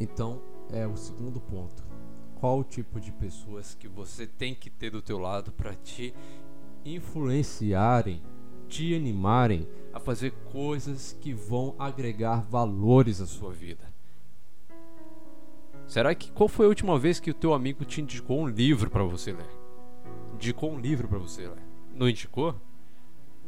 Então, 0.00 0.42
é 0.72 0.86
o 0.86 0.96
segundo 0.96 1.40
ponto 1.40 1.84
qual 2.44 2.62
tipo 2.62 3.00
de 3.00 3.10
pessoas 3.10 3.74
que 3.74 3.88
você 3.88 4.26
tem 4.26 4.54
que 4.54 4.68
ter 4.68 4.90
do 4.90 5.00
teu 5.00 5.18
lado 5.18 5.50
para 5.50 5.74
te 5.74 6.12
influenciarem, 6.84 8.22
te 8.74 8.92
animarem 8.92 9.68
a 9.92 10.00
fazer 10.00 10.32
coisas 10.50 11.16
que 11.20 11.32
vão 11.32 11.76
agregar 11.78 12.44
valores 12.50 13.20
à 13.20 13.26
sua 13.26 13.52
vida. 13.52 13.84
Será 15.86 16.12
que 16.12 16.32
qual 16.32 16.48
foi 16.48 16.66
a 16.66 16.68
última 16.68 16.98
vez 16.98 17.20
que 17.20 17.30
o 17.30 17.34
teu 17.34 17.54
amigo 17.54 17.84
te 17.84 18.00
indicou 18.00 18.40
um 18.40 18.48
livro 18.48 18.90
para 18.90 19.04
você 19.04 19.32
ler? 19.32 19.48
Indicou 20.34 20.72
um 20.72 20.80
livro 20.80 21.06
para 21.06 21.18
você 21.18 21.42
ler? 21.42 21.62
Não 21.94 22.08
indicou? 22.08 22.56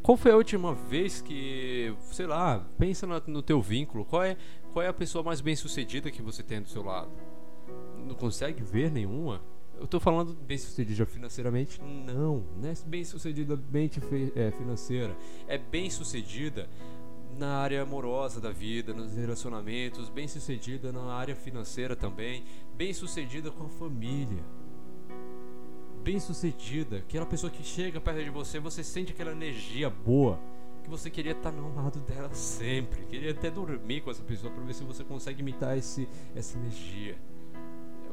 Qual 0.01 0.17
foi 0.17 0.31
a 0.31 0.37
última 0.37 0.73
vez 0.73 1.21
que, 1.21 1.93
sei 2.13 2.29
lá, 2.29 2.65
pensa 2.79 3.05
no 3.27 3.43
teu 3.43 3.61
vínculo? 3.61 4.05
Qual 4.05 4.23
é, 4.23 4.37
qual 4.73 4.85
é 4.85 4.89
a 4.89 4.93
pessoa 4.93 5.25
mais 5.25 5.41
bem-sucedida 5.41 6.13
que 6.13 6.23
você 6.23 6.45
tem 6.45 6.63
do 6.63 6.69
seu 6.69 6.85
lado? 6.85 7.11
não 8.07 8.15
consegue 8.15 8.63
ver 8.63 8.93
nenhuma. 8.93 9.41
Eu 9.79 9.87
tô 9.87 10.01
falando 10.01 10.35
bem 10.35 10.57
sucedida 10.57 11.05
financeiramente? 11.05 11.81
Não, 11.83 12.43
não 12.57 12.69
é 12.69 12.75
bem 12.87 13.05
sucedida 13.05 13.57
bem 13.57 13.91
é, 14.35 14.51
financeira. 14.51 15.17
É 15.47 15.59
bem 15.59 15.91
sucedida 15.91 16.69
na 17.39 17.59
área 17.59 17.83
amorosa 17.83 18.41
da 18.41 18.51
vida, 18.51 18.95
nos 18.95 19.15
relacionamentos, 19.15 20.09
bem 20.09 20.27
sucedida 20.27 20.91
na 20.91 21.13
área 21.13 21.37
financeira 21.37 21.95
também, 21.95 22.45
bem 22.75 22.95
sucedida 22.95 23.51
com 23.51 23.65
a 23.65 23.69
família. 23.69 24.43
Bem 26.03 26.19
sucedida, 26.21 26.99
aquela 26.99 27.27
pessoa 27.27 27.51
que 27.51 27.63
chega 27.63 28.01
perto 28.01 28.25
de 28.25 28.31
você, 28.31 28.59
você 28.59 28.83
sente 28.83 29.13
aquela 29.13 29.33
energia 29.33 29.91
boa, 29.91 30.39
que 30.85 30.89
você 30.89 31.11
queria 31.11 31.33
estar 31.33 31.51
no 31.51 31.75
lado 31.75 31.99
dela 32.01 32.33
sempre, 32.33 33.05
queria 33.07 33.33
até 33.33 33.51
dormir 33.51 34.01
com 34.03 34.11
essa 34.11 34.23
pessoa 34.23 34.53
para 34.53 34.63
ver 34.63 34.73
se 34.73 34.85
você 34.85 35.05
consegue 35.05 35.43
imitar 35.43 35.77
esse, 35.77 36.09
essa 36.35 36.57
energia 36.57 37.19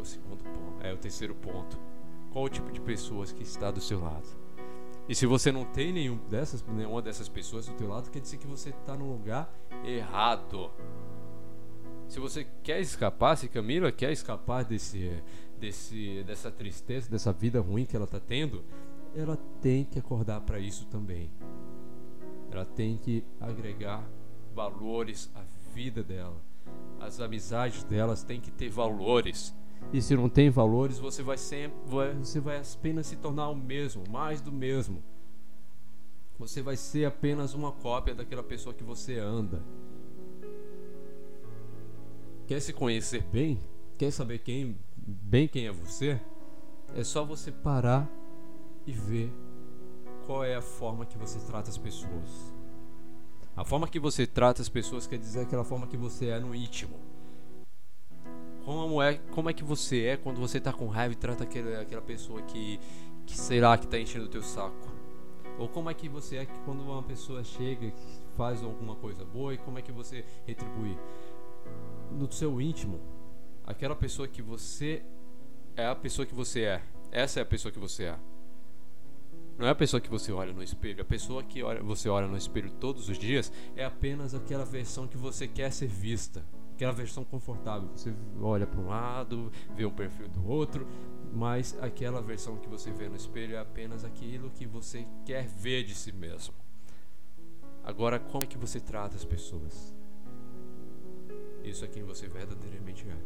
o 0.04 0.06
segundo 0.06 0.44
ponto, 0.44 0.84
é 0.86 0.94
o 0.94 0.98
terceiro 0.98 1.34
ponto. 1.34 1.80
Qual 2.32 2.46
o 2.46 2.50
tipo 2.50 2.72
de 2.72 2.80
pessoas 2.80 3.32
que 3.32 3.44
está 3.44 3.72
do 3.72 3.82
seu 3.82 4.00
lado? 4.00 4.28
E 5.08 5.16
se 5.16 5.26
você 5.26 5.52
não 5.52 5.66
tem 5.66 5.92
nenhum 5.92 6.18
dessas, 6.30 6.64
nenhuma 6.66 7.02
dessas 7.02 7.28
pessoas 7.28 7.66
do 7.66 7.74
teu 7.74 7.88
lado, 7.90 8.10
quer 8.10 8.20
dizer 8.20 8.38
que 8.38 8.48
você 8.48 8.70
está 8.70 8.96
no 8.96 9.12
lugar 9.12 9.54
errado. 9.84 10.72
Se 12.08 12.20
você 12.20 12.48
quer 12.62 12.80
escapar, 12.80 13.36
se 13.36 13.48
Camila 13.50 13.92
quer 13.92 14.12
escapar 14.12 14.64
desse, 14.64 15.22
desse, 15.60 16.24
dessa 16.24 16.52
tristeza, 16.52 17.10
dessa 17.10 17.34
vida 17.34 17.60
ruim 17.60 17.86
que 17.86 17.96
ela 17.96 18.06
está 18.06 18.20
tendo, 18.20 18.64
ela 19.16 19.38
tem 19.62 19.84
que 19.84 20.00
acordar 20.00 20.42
para 20.42 20.60
isso 20.60 20.86
também. 20.86 21.32
Ela 22.52 22.66
tem 22.66 22.98
que 22.98 23.24
agregar 23.40 24.08
valores 24.54 25.32
à 25.36 25.42
vida 25.74 26.04
dela. 26.04 26.40
As 27.00 27.20
amizades 27.20 27.84
delas 27.84 28.24
têm 28.24 28.40
que 28.40 28.52
ter 28.52 28.70
valores. 28.70 29.54
E 29.92 30.02
se 30.02 30.16
não 30.16 30.30
tem 30.30 30.50
valores, 30.50 30.98
você 30.98 31.22
vai 31.22 31.38
sempre, 31.38 31.78
você 32.20 32.40
vai 32.40 32.60
apenas 32.60 33.08
se 33.08 33.16
tornar 33.16 33.50
o 33.50 33.56
mesmo, 33.56 34.04
mais 34.10 34.42
do 34.42 34.52
mesmo. 34.52 35.04
Você 36.40 36.62
vai 36.62 36.76
ser 36.76 37.06
apenas 37.06 37.54
uma 37.54 37.72
cópia 37.72 38.16
daquela 38.16 38.44
pessoa 38.44 38.74
que 38.74 38.84
você 38.84 39.20
anda. 39.20 39.64
Quer 42.48 42.60
se 42.60 42.74
conhecer 42.74 43.24
bem? 43.32 43.60
Quer 43.98 44.12
saber 44.12 44.40
quem 44.40 44.78
bem 44.98 45.48
quem 45.48 45.68
é 45.68 45.72
você? 45.72 46.20
É 46.96 47.04
só 47.04 47.24
você 47.24 47.52
parar 47.52 48.10
e 48.86 48.92
ver 48.92 49.32
qual 50.26 50.44
é 50.44 50.56
a 50.56 50.62
forma 50.62 51.06
que 51.06 51.18
você 51.18 51.40
trata 51.40 51.70
as 51.70 51.78
pessoas. 51.78 52.54
A 53.56 53.64
forma 53.64 53.88
que 53.88 54.00
você 54.00 54.26
trata 54.26 54.62
as 54.62 54.70
pessoas 54.70 55.06
quer 55.06 55.18
dizer 55.18 55.42
aquela 55.42 55.64
forma 55.64 55.86
que 55.88 55.98
você 55.98 56.28
é 56.28 56.40
no 56.40 56.56
íntimo. 56.56 56.96
Como 58.64 59.02
é, 59.02 59.16
como 59.32 59.50
é 59.50 59.54
que 59.54 59.64
você 59.64 60.06
é 60.06 60.18
quando 60.18 60.40
você 60.40 60.60
tá 60.60 60.72
com 60.72 60.88
raiva 60.88 61.14
e 61.14 61.18
trata 61.18 61.44
aquele, 61.44 61.76
aquela 61.76 62.02
pessoa 62.02 62.42
que, 62.44 62.80
que, 63.26 63.38
sei 63.38 63.60
lá, 63.60 63.78
que 63.78 63.88
tá 63.88 64.00
enchendo 64.00 64.26
o 64.26 64.30
teu 64.30 64.42
saco? 64.42 64.92
Ou 65.60 65.68
como 65.68 65.90
é 65.90 65.94
que 65.94 66.08
você 66.08 66.38
é 66.38 66.48
quando 66.66 66.82
uma 66.82 67.04
pessoa 67.04 67.44
chega 67.44 67.88
e 67.88 67.94
faz 68.38 68.64
alguma 68.64 68.96
coisa 68.96 69.26
boa 69.26 69.54
e 69.54 69.58
como 69.58 69.78
é 69.78 69.82
que 69.82 69.92
você 69.92 70.24
retribui? 70.46 70.98
No 72.12 72.32
seu 72.32 72.62
íntimo, 72.62 73.02
aquela 73.66 73.96
pessoa 73.96 74.28
que 74.28 74.42
você 74.42 75.04
é 75.76 75.86
a 75.86 75.96
pessoa 75.96 76.26
que 76.26 76.34
você 76.34 76.62
é. 76.62 76.82
Essa 77.12 77.42
é 77.42 77.44
a 77.44 77.46
pessoa 77.46 77.72
que 77.72 77.80
você 77.80 78.06
é. 78.06 78.20
Não 79.58 79.68
é 79.68 79.70
a 79.70 79.76
pessoa 79.76 80.00
que 80.00 80.10
você 80.10 80.32
olha 80.32 80.54
no 80.54 80.64
espelho. 80.64 81.02
A 81.02 81.06
pessoa 81.06 81.44
que 81.44 81.62
olha, 81.62 81.84
você 81.84 82.08
olha 82.08 82.28
no 82.28 82.38
espelho 82.38 82.72
todos 82.72 83.10
os 83.10 83.18
dias 83.18 83.52
é 83.76 83.84
apenas 83.84 84.34
aquela 84.34 84.66
versão 84.66 85.06
que 85.06 85.18
você 85.18 85.48
quer 85.48 85.72
ser 85.72 85.88
vista 85.88 86.44
aquela 86.74 86.92
versão 86.92 87.24
confortável. 87.24 87.90
Você 87.96 88.14
olha 88.42 88.68
para 88.68 88.80
um 88.80 88.88
lado, 88.88 89.52
vê 89.76 89.86
o 89.86 89.92
perfil 89.92 90.28
do 90.28 90.48
outro, 90.48 90.88
mas 91.32 91.78
aquela 91.82 92.22
versão 92.22 92.58
que 92.58 92.68
você 92.68 92.92
vê 92.92 93.08
no 93.08 93.16
espelho 93.16 93.56
é 93.56 93.60
apenas 93.60 94.04
aquilo 94.04 94.50
que 94.50 94.66
você 94.66 95.08
quer 95.26 95.48
ver 95.48 95.84
de 95.84 95.96
si 95.96 96.12
mesmo. 96.12 96.54
Agora, 97.84 98.20
como 98.20 98.44
é 98.44 98.48
que 98.48 98.58
você 98.58 98.80
trata 98.80 99.16
as 99.16 99.26
pessoas? 99.26 99.94
Isso 101.64 101.86
é 101.86 101.88
quem 101.88 102.04
você 102.04 102.28
verdadeiramente 102.28 103.08
é. 103.08 103.18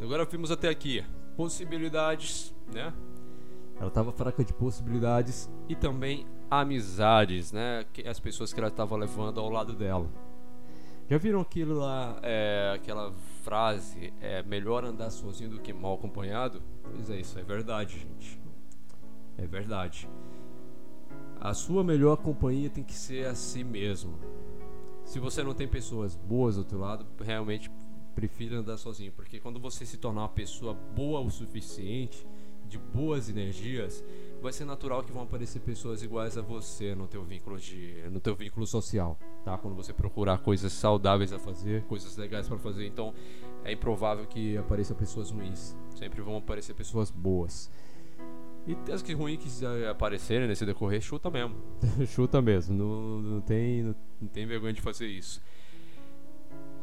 Agora 0.00 0.24
vimos 0.24 0.50
até 0.50 0.68
aqui 0.68 1.04
possibilidades, 1.36 2.54
né? 2.72 2.92
Ela 3.78 3.88
estava 3.88 4.12
fraca 4.12 4.44
de 4.44 4.52
possibilidades 4.52 5.50
e 5.68 5.74
também 5.74 6.26
amizades, 6.50 7.52
né? 7.52 7.84
As 8.08 8.20
pessoas 8.20 8.52
que 8.52 8.60
ela 8.60 8.68
estava 8.68 8.96
levando 8.96 9.40
ao 9.40 9.48
lado 9.48 9.72
dela. 9.72 10.08
Já 11.08 11.18
viram 11.18 11.40
aquilo 11.40 11.74
lá, 11.74 12.18
é, 12.22 12.72
aquela 12.74 13.12
frase, 13.44 14.12
é 14.20 14.42
melhor 14.42 14.84
andar 14.84 15.10
sozinho 15.10 15.50
do 15.50 15.60
que 15.60 15.72
mal 15.72 15.94
acompanhado? 15.94 16.60
Pois 16.82 17.08
é, 17.10 17.20
isso 17.20 17.38
é 17.38 17.42
verdade, 17.42 17.98
gente. 17.98 18.40
É 19.38 19.46
verdade. 19.46 20.08
A 21.40 21.54
sua 21.54 21.84
melhor 21.84 22.16
companhia 22.16 22.68
tem 22.68 22.82
que 22.82 22.94
ser 22.94 23.26
a 23.26 23.34
si 23.34 23.62
mesmo. 23.62 24.18
Se 25.04 25.20
você 25.20 25.44
não 25.44 25.54
tem 25.54 25.68
pessoas 25.68 26.16
boas 26.16 26.58
ao 26.58 26.64
teu 26.64 26.80
lado, 26.80 27.06
realmente 27.22 27.70
prefira 28.16 28.56
andar 28.56 28.78
sozinho, 28.78 29.12
porque 29.12 29.38
quando 29.38 29.60
você 29.60 29.86
se 29.86 29.98
tornar 29.98 30.22
uma 30.22 30.28
pessoa 30.28 30.74
boa 30.74 31.20
o 31.20 31.30
suficiente, 31.30 32.26
de 32.66 32.78
boas 32.78 33.28
energias, 33.28 34.02
vai 34.46 34.52
ser 34.52 34.64
natural 34.64 35.02
que 35.02 35.10
vão 35.10 35.24
aparecer 35.24 35.58
pessoas 35.58 36.04
iguais 36.04 36.38
a 36.38 36.40
você 36.40 36.94
no 36.94 37.08
teu 37.08 37.24
vínculo 37.24 37.58
de 37.58 38.04
no 38.12 38.20
teu 38.20 38.36
vínculo 38.36 38.64
social, 38.64 39.18
tá? 39.44 39.58
Quando 39.58 39.74
você 39.74 39.92
procurar 39.92 40.38
coisas 40.38 40.72
saudáveis 40.72 41.32
a 41.32 41.38
fazer, 41.38 41.82
coisas 41.86 42.16
legais 42.16 42.46
para 42.46 42.56
fazer, 42.56 42.86
então 42.86 43.12
é 43.64 43.72
improvável 43.72 44.24
que 44.24 44.56
apareçam 44.56 44.96
pessoas 44.96 45.32
ruins. 45.32 45.76
Sempre 45.96 46.22
vão 46.22 46.36
aparecer 46.36 46.74
pessoas 46.74 47.10
boas. 47.10 47.68
E 48.68 48.92
as 48.92 49.02
que 49.02 49.14
ruins 49.14 49.58
que 49.58 49.66
aparecerem 49.86 50.46
nesse 50.46 50.64
decorrer, 50.64 51.00
chuta 51.00 51.28
mesmo. 51.28 51.56
chuta 52.06 52.40
mesmo. 52.40 52.76
Não, 52.76 53.22
não, 53.22 53.40
tem, 53.40 53.82
não, 53.82 53.96
não 54.20 54.28
tem 54.28 54.46
vergonha 54.46 54.72
de 54.72 54.80
fazer 54.80 55.08
isso. 55.08 55.42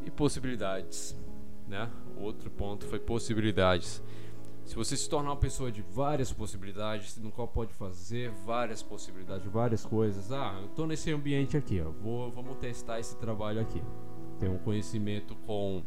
E 0.04 0.10
possibilidades, 0.10 1.16
né? 1.66 1.90
Outro 2.18 2.50
ponto 2.50 2.84
foi 2.84 2.98
possibilidades. 2.98 4.02
Se 4.64 4.74
você 4.74 4.96
se 4.96 5.08
tornar 5.08 5.30
uma 5.30 5.36
pessoa 5.36 5.70
de 5.70 5.82
várias 5.82 6.32
possibilidades, 6.32 7.16
no 7.18 7.30
qual 7.30 7.46
pode 7.46 7.72
fazer 7.74 8.30
várias 8.46 8.82
possibilidades, 8.82 9.46
várias 9.46 9.84
coisas. 9.84 10.32
Ah, 10.32 10.58
eu 10.62 10.68
tô 10.68 10.86
nesse 10.86 11.12
ambiente 11.12 11.56
aqui, 11.56 11.80
ó. 11.80 11.90
Vou, 11.90 12.30
vamos 12.32 12.56
testar 12.56 12.98
esse 12.98 13.16
trabalho 13.16 13.60
aqui. 13.60 13.82
Tenho 14.40 14.54
um 14.54 14.58
conhecimento 14.58 15.36
com 15.46 15.82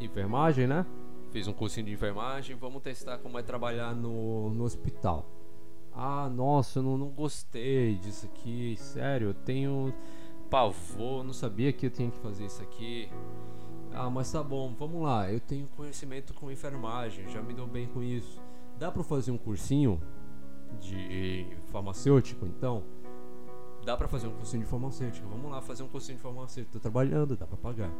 enfermagem, 0.00 0.66
né? 0.66 0.86
Fiz 1.30 1.46
um 1.46 1.52
cursinho 1.52 1.86
de 1.86 1.92
enfermagem, 1.92 2.56
vamos 2.56 2.82
testar 2.82 3.18
como 3.18 3.38
é 3.38 3.42
trabalhar 3.42 3.94
no, 3.94 4.50
no 4.50 4.64
hospital. 4.64 5.30
Ah, 5.92 6.28
nossa, 6.28 6.78
eu 6.78 6.82
não, 6.82 6.96
não 6.96 7.08
gostei 7.08 7.96
disso 7.96 8.26
aqui, 8.26 8.76
sério, 8.76 9.28
eu 9.28 9.34
tenho 9.34 9.94
pavor, 10.48 11.22
não 11.22 11.32
sabia 11.32 11.72
que 11.72 11.86
eu 11.86 11.90
tinha 11.90 12.10
que 12.10 12.18
fazer 12.18 12.46
isso 12.46 12.62
aqui. 12.62 13.08
Ah, 13.92 14.08
mas 14.08 14.30
tá 14.30 14.42
bom, 14.42 14.74
vamos 14.78 15.02
lá. 15.02 15.30
Eu 15.30 15.40
tenho 15.40 15.66
conhecimento 15.76 16.32
com 16.34 16.50
enfermagem, 16.50 17.28
já 17.28 17.42
me 17.42 17.52
dou 17.52 17.66
bem 17.66 17.86
com 17.86 18.02
isso. 18.02 18.40
Dá 18.78 18.90
para 18.90 19.02
fazer 19.02 19.30
um 19.30 19.38
cursinho 19.38 20.00
de 20.80 21.46
farmacêutico, 21.70 22.46
então? 22.46 22.82
Dá 23.84 23.96
para 23.96 24.08
fazer 24.08 24.26
um 24.26 24.32
cursinho 24.32 24.62
de 24.62 24.68
farmacêutico. 24.68 25.28
Vamos 25.28 25.50
lá 25.50 25.60
fazer 25.60 25.82
um 25.82 25.88
cursinho 25.88 26.16
de 26.16 26.22
farmacêutico. 26.22 26.72
Tô 26.72 26.80
trabalhando, 26.80 27.36
dá 27.36 27.46
para 27.46 27.56
pagar. 27.56 27.90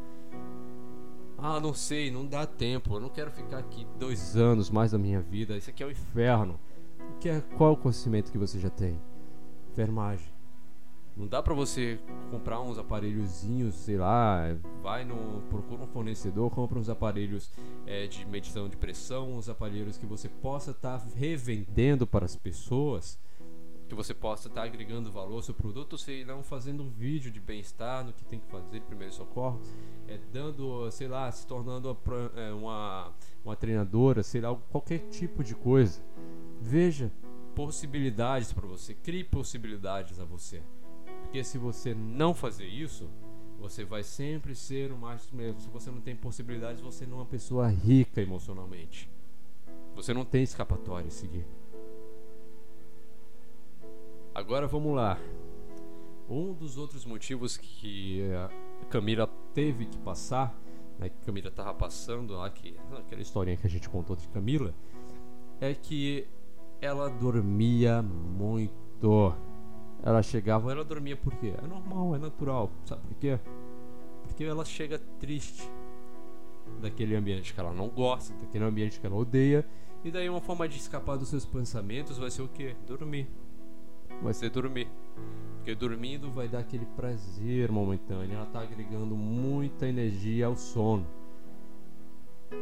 Ah, 1.37 1.59
não 1.59 1.73
sei, 1.73 2.11
não 2.11 2.27
dá 2.27 2.47
tempo. 2.47 2.95
Eu 2.95 3.01
não 3.01 3.09
quero 3.09 3.31
ficar 3.31 3.59
aqui 3.59 3.87
dois 3.99 4.37
anos 4.37 4.71
mais 4.71 4.93
da 4.93 4.99
minha 4.99 5.21
vida. 5.21 5.57
Isso 5.57 5.71
aqui 5.71 5.83
é 5.83 5.87
o 5.87 5.89
um 5.89 5.93
inferno. 5.93 6.61
Que 7.19 7.29
é, 7.29 7.41
qual 7.57 7.71
é 7.71 7.73
o 7.73 7.77
conhecimento 7.77 8.31
que 8.31 8.39
você 8.39 8.59
já 8.59 8.71
tem? 8.71 9.01
Enfermagem. 9.73 10.40
Não 11.21 11.27
dá 11.27 11.43
para 11.43 11.53
você 11.53 12.01
comprar 12.31 12.63
uns 12.63 12.79
aparelhozinhos, 12.79 13.75
sei 13.75 13.99
lá, 13.99 14.57
vai 14.83 15.05
no 15.05 15.43
procura 15.51 15.83
um 15.83 15.87
fornecedor, 15.87 16.51
compra 16.51 16.79
uns 16.79 16.89
aparelhos 16.89 17.51
é, 17.87 18.07
de 18.07 18.25
medição 18.25 18.71
de 18.71 18.77
pressão, 18.79 19.37
uns 19.37 19.47
aparelhos 19.47 19.99
que 19.99 20.07
você 20.07 20.31
possa 20.31 20.71
estar 20.71 20.99
tá 20.99 21.07
revendendo 21.15 22.07
para 22.07 22.25
as 22.25 22.37
pessoas, 22.37 23.21
que 23.87 23.95
você 23.95 24.15
possa 24.15 24.49
estar 24.49 24.63
tá 24.63 24.67
agregando 24.67 25.13
valor 25.13 25.35
ao 25.35 25.43
seu 25.43 25.53
produto, 25.53 25.99
sei 25.99 26.25
não 26.25 26.43
fazendo 26.43 26.83
um 26.83 26.89
vídeo 26.89 27.31
de 27.31 27.39
bem-estar 27.39 28.03
no 28.03 28.15
que 28.15 28.25
tem 28.25 28.41
que 28.41 28.47
fazer, 28.47 28.81
primeiro 28.81 29.13
socorro, 29.13 29.61
é, 30.09 30.19
dando, 30.33 30.91
sei 30.91 31.07
lá, 31.07 31.31
se 31.31 31.47
tornando 31.47 31.91
uma, 31.91 32.41
é, 32.41 32.51
uma, 32.51 33.13
uma 33.45 33.57
treinadora, 33.57 34.23
sei 34.23 34.41
lá, 34.41 34.57
qualquer 34.71 35.01
tipo 35.11 35.45
de 35.45 35.55
coisa. 35.55 36.03
Veja 36.63 37.13
possibilidades 37.55 38.55
para 38.55 38.67
você, 38.67 38.95
crie 38.95 39.23
possibilidades 39.23 40.19
a 40.19 40.25
você. 40.25 40.63
Porque 41.31 41.45
se 41.45 41.59
você 41.59 41.95
não 41.95 42.35
fazer 42.35 42.67
isso, 42.67 43.09
você 43.57 43.85
vai 43.85 44.03
sempre 44.03 44.53
ser 44.53 44.91
o 44.91 44.99
mais 44.99 45.31
mesmo. 45.31 45.61
Se 45.61 45.69
você 45.69 45.89
não 45.89 46.01
tem 46.01 46.17
possibilidades, 46.17 46.83
você 46.83 47.07
não 47.07 47.19
é 47.19 47.21
uma 47.21 47.27
pessoa 47.27 47.69
rica 47.69 48.21
emocionalmente. 48.21 49.09
Você 49.95 50.13
não 50.13 50.25
tem 50.25 50.43
escapatória 50.43 51.07
a 51.07 51.11
seguir. 51.13 51.47
Agora 54.35 54.67
vamos 54.67 54.93
lá. 54.93 55.21
Um 56.29 56.53
dos 56.53 56.77
outros 56.77 57.05
motivos 57.05 57.57
que 57.57 58.23
a 58.33 58.87
Camila 58.87 59.29
teve 59.55 59.87
que 59.87 59.99
passar, 59.99 60.53
né, 60.99 61.11
que 61.11 61.25
Camila 61.25 61.47
estava 61.47 61.73
passando 61.73 62.33
lá, 62.35 62.51
que, 62.51 62.77
aquela 62.99 63.23
historinha 63.23 63.57
que 63.57 63.69
a 63.69 63.71
gente 63.71 63.89
contou 63.89 64.17
de 64.17 64.27
Camila, 64.31 64.75
é 65.61 65.75
que 65.75 66.27
ela 66.81 67.09
dormia 67.09 68.03
muito. 68.03 69.33
Ela 70.03 70.23
chegava, 70.23 70.73
ela 70.73 70.85
dormia 70.85 71.17
por 71.17 71.35
quê? 71.35 71.53
É 71.63 71.67
normal, 71.67 72.15
é 72.15 72.19
natural. 72.19 72.71
Sabe 72.85 73.03
por 73.03 73.15
quê? 73.17 73.39
Porque 74.23 74.45
ela 74.45 74.65
chega 74.65 74.99
triste 75.19 75.69
daquele 76.81 77.15
ambiente 77.15 77.53
que 77.53 77.61
ela 77.61 77.73
não 77.73 77.89
gosta, 77.89 78.33
daquele 78.35 78.65
ambiente 78.65 78.99
que 78.99 79.07
ela 79.07 79.17
odeia. 79.17 79.67
E 80.03 80.11
daí 80.11 80.29
uma 80.31 80.41
forma 80.41 80.67
de 80.67 80.79
escapar 80.79 81.17
dos 81.17 81.29
seus 81.29 81.45
pensamentos 81.45 82.17
vai 82.17 82.31
ser 82.31 82.43
o 82.43 82.49
quê? 82.49 82.75
Dormir. 82.87 83.29
Vai 84.23 84.33
ser 84.33 84.51
dormir. 84.51 84.89
Porque 85.57 85.75
dormindo 85.75 86.31
vai 86.31 86.49
dar 86.49 86.61
aquele 86.61 86.87
prazer 86.97 87.71
momentâneo. 87.71 88.35
Ela 88.35 88.47
está 88.47 88.61
agregando 88.63 89.15
muita 89.15 89.87
energia 89.87 90.47
ao 90.47 90.57
sono. 90.57 91.07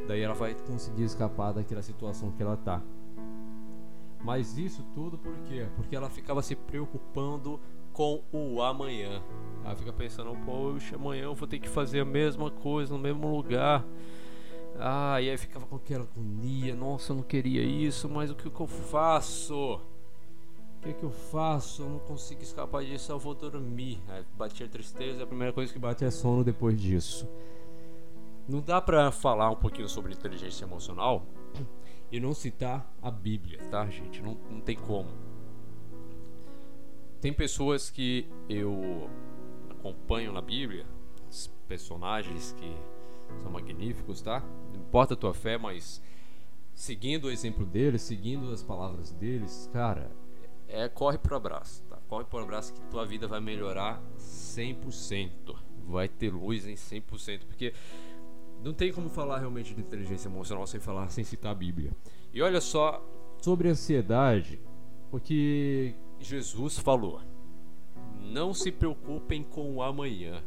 Daí 0.08 0.20
ela 0.20 0.34
vai 0.34 0.54
conseguir 0.66 1.04
escapar 1.04 1.52
daquela 1.52 1.82
situação 1.82 2.32
que 2.32 2.42
ela 2.42 2.54
está. 2.54 2.82
Mas 4.22 4.58
isso 4.58 4.82
tudo 4.94 5.16
por 5.16 5.36
quê? 5.44 5.66
Porque 5.76 5.94
ela 5.94 6.10
ficava 6.10 6.42
se 6.42 6.54
preocupando 6.56 7.60
com 7.92 8.22
o 8.32 8.62
amanhã. 8.62 9.22
Ela 9.64 9.76
fica 9.76 9.92
pensando, 9.92 10.36
poxa, 10.44 10.96
amanhã 10.96 11.24
eu 11.24 11.34
vou 11.34 11.48
ter 11.48 11.58
que 11.58 11.68
fazer 11.68 12.00
a 12.00 12.04
mesma 12.04 12.50
coisa 12.50 12.92
no 12.92 12.98
mesmo 13.00 13.28
lugar. 13.34 13.84
Ah, 14.78 15.20
e 15.20 15.28
aí 15.28 15.36
ficava 15.36 15.66
com 15.66 15.76
aquela 15.76 16.04
agonia, 16.04 16.74
nossa, 16.74 17.12
eu 17.12 17.16
não 17.16 17.22
queria 17.24 17.62
isso, 17.62 18.08
mas 18.08 18.30
o 18.30 18.36
que, 18.36 18.48
que 18.48 18.60
eu 18.60 18.66
faço? 18.66 19.74
O 19.74 20.80
que, 20.80 20.92
que 20.92 21.02
eu 21.02 21.10
faço? 21.10 21.82
Eu 21.82 21.88
não 21.88 21.98
consigo 21.98 22.40
escapar 22.42 22.84
disso, 22.84 23.10
eu 23.10 23.18
vou 23.18 23.34
dormir. 23.34 24.00
Aí 24.08 24.24
batia 24.36 24.68
tristeza, 24.68 25.24
a 25.24 25.26
primeira 25.26 25.52
coisa 25.52 25.72
que 25.72 25.78
bate 25.78 26.04
é 26.04 26.10
sono 26.10 26.44
depois 26.44 26.80
disso. 26.80 27.28
Não 28.48 28.60
dá 28.60 28.80
pra 28.80 29.10
falar 29.10 29.50
um 29.50 29.56
pouquinho 29.56 29.88
sobre 29.88 30.12
inteligência 30.12 30.64
emocional 30.64 31.26
e 32.10 32.18
não 32.18 32.32
citar 32.34 32.90
a 33.02 33.10
Bíblia, 33.10 33.58
tá, 33.70 33.86
gente? 33.86 34.22
Não, 34.22 34.34
não 34.50 34.60
tem 34.60 34.76
como. 34.76 35.08
Tem 37.20 37.32
pessoas 37.32 37.90
que 37.90 38.28
eu 38.48 39.10
acompanho 39.70 40.32
na 40.32 40.40
Bíblia, 40.40 40.86
personagens 41.66 42.52
que 42.52 42.76
são 43.42 43.52
magníficos, 43.52 44.22
tá? 44.22 44.42
Não 44.72 44.80
importa 44.80 45.14
a 45.14 45.16
tua 45.16 45.34
fé, 45.34 45.58
mas 45.58 46.02
seguindo 46.72 47.26
o 47.26 47.30
exemplo 47.30 47.66
deles, 47.66 48.02
seguindo 48.02 48.50
as 48.50 48.62
palavras 48.62 49.12
deles, 49.12 49.68
cara, 49.72 50.10
é 50.66 50.88
corre 50.88 51.18
pro 51.18 51.36
abraço, 51.36 51.82
tá? 51.88 51.98
Corre 52.08 52.24
pro 52.24 52.38
abraço 52.38 52.72
que 52.72 52.80
tua 52.82 53.04
vida 53.04 53.26
vai 53.26 53.40
melhorar 53.40 54.02
100%. 54.18 55.56
Vai 55.84 56.08
ter 56.08 56.30
luz 56.30 56.66
em 56.66 56.74
100%, 56.74 57.46
porque 57.46 57.72
não 58.62 58.72
tem 58.72 58.92
como 58.92 59.08
falar 59.08 59.38
realmente 59.38 59.74
de 59.74 59.80
inteligência 59.80 60.28
emocional 60.28 60.66
sem 60.66 60.80
falar, 60.80 61.10
sem 61.10 61.24
citar 61.24 61.52
a 61.52 61.54
Bíblia. 61.54 61.92
E 62.32 62.42
olha 62.42 62.60
só 62.60 63.04
sobre 63.40 63.68
ansiedade, 63.68 64.60
o 65.10 65.18
que 65.18 65.94
Jesus 66.18 66.78
falou. 66.78 67.20
Não 68.20 68.52
se 68.52 68.70
preocupem 68.70 69.42
com 69.42 69.76
o 69.76 69.82
amanhã, 69.82 70.42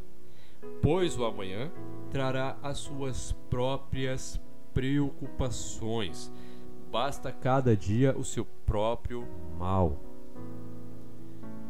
pois 0.80 1.18
o 1.18 1.24
amanhã 1.24 1.70
trará 2.10 2.56
as 2.62 2.78
suas 2.78 3.32
próprias 3.48 4.40
preocupações. 4.72 6.30
Basta 6.90 7.32
cada 7.32 7.74
dia 7.74 8.16
o 8.16 8.24
seu 8.24 8.44
próprio 8.44 9.26
mal. 9.58 9.98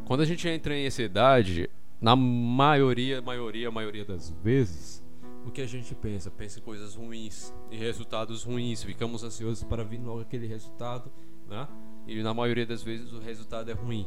Quando 0.04 0.20
a 0.20 0.26
gente 0.26 0.48
entra 0.48 0.76
em 0.76 0.86
ansiedade, 0.86 1.70
na 2.00 2.16
maioria, 2.16 3.22
maioria, 3.22 3.70
maioria 3.70 4.04
das 4.04 4.30
vezes, 4.42 5.02
o 5.44 5.50
que 5.50 5.60
a 5.60 5.66
gente 5.66 5.94
pensa? 5.94 6.30
Pensa 6.30 6.58
em 6.58 6.62
coisas 6.62 6.94
ruins 6.94 7.52
e 7.70 7.76
resultados 7.76 8.44
ruins. 8.44 8.82
Ficamos 8.82 9.22
ansiosos 9.22 9.64
para 9.64 9.82
vir 9.84 10.00
logo 10.00 10.20
aquele 10.20 10.46
resultado, 10.46 11.10
né? 11.48 11.68
E 12.06 12.22
na 12.22 12.34
maioria 12.34 12.66
das 12.66 12.82
vezes 12.82 13.12
o 13.12 13.20
resultado 13.20 13.70
é 13.70 13.74
ruim. 13.74 14.06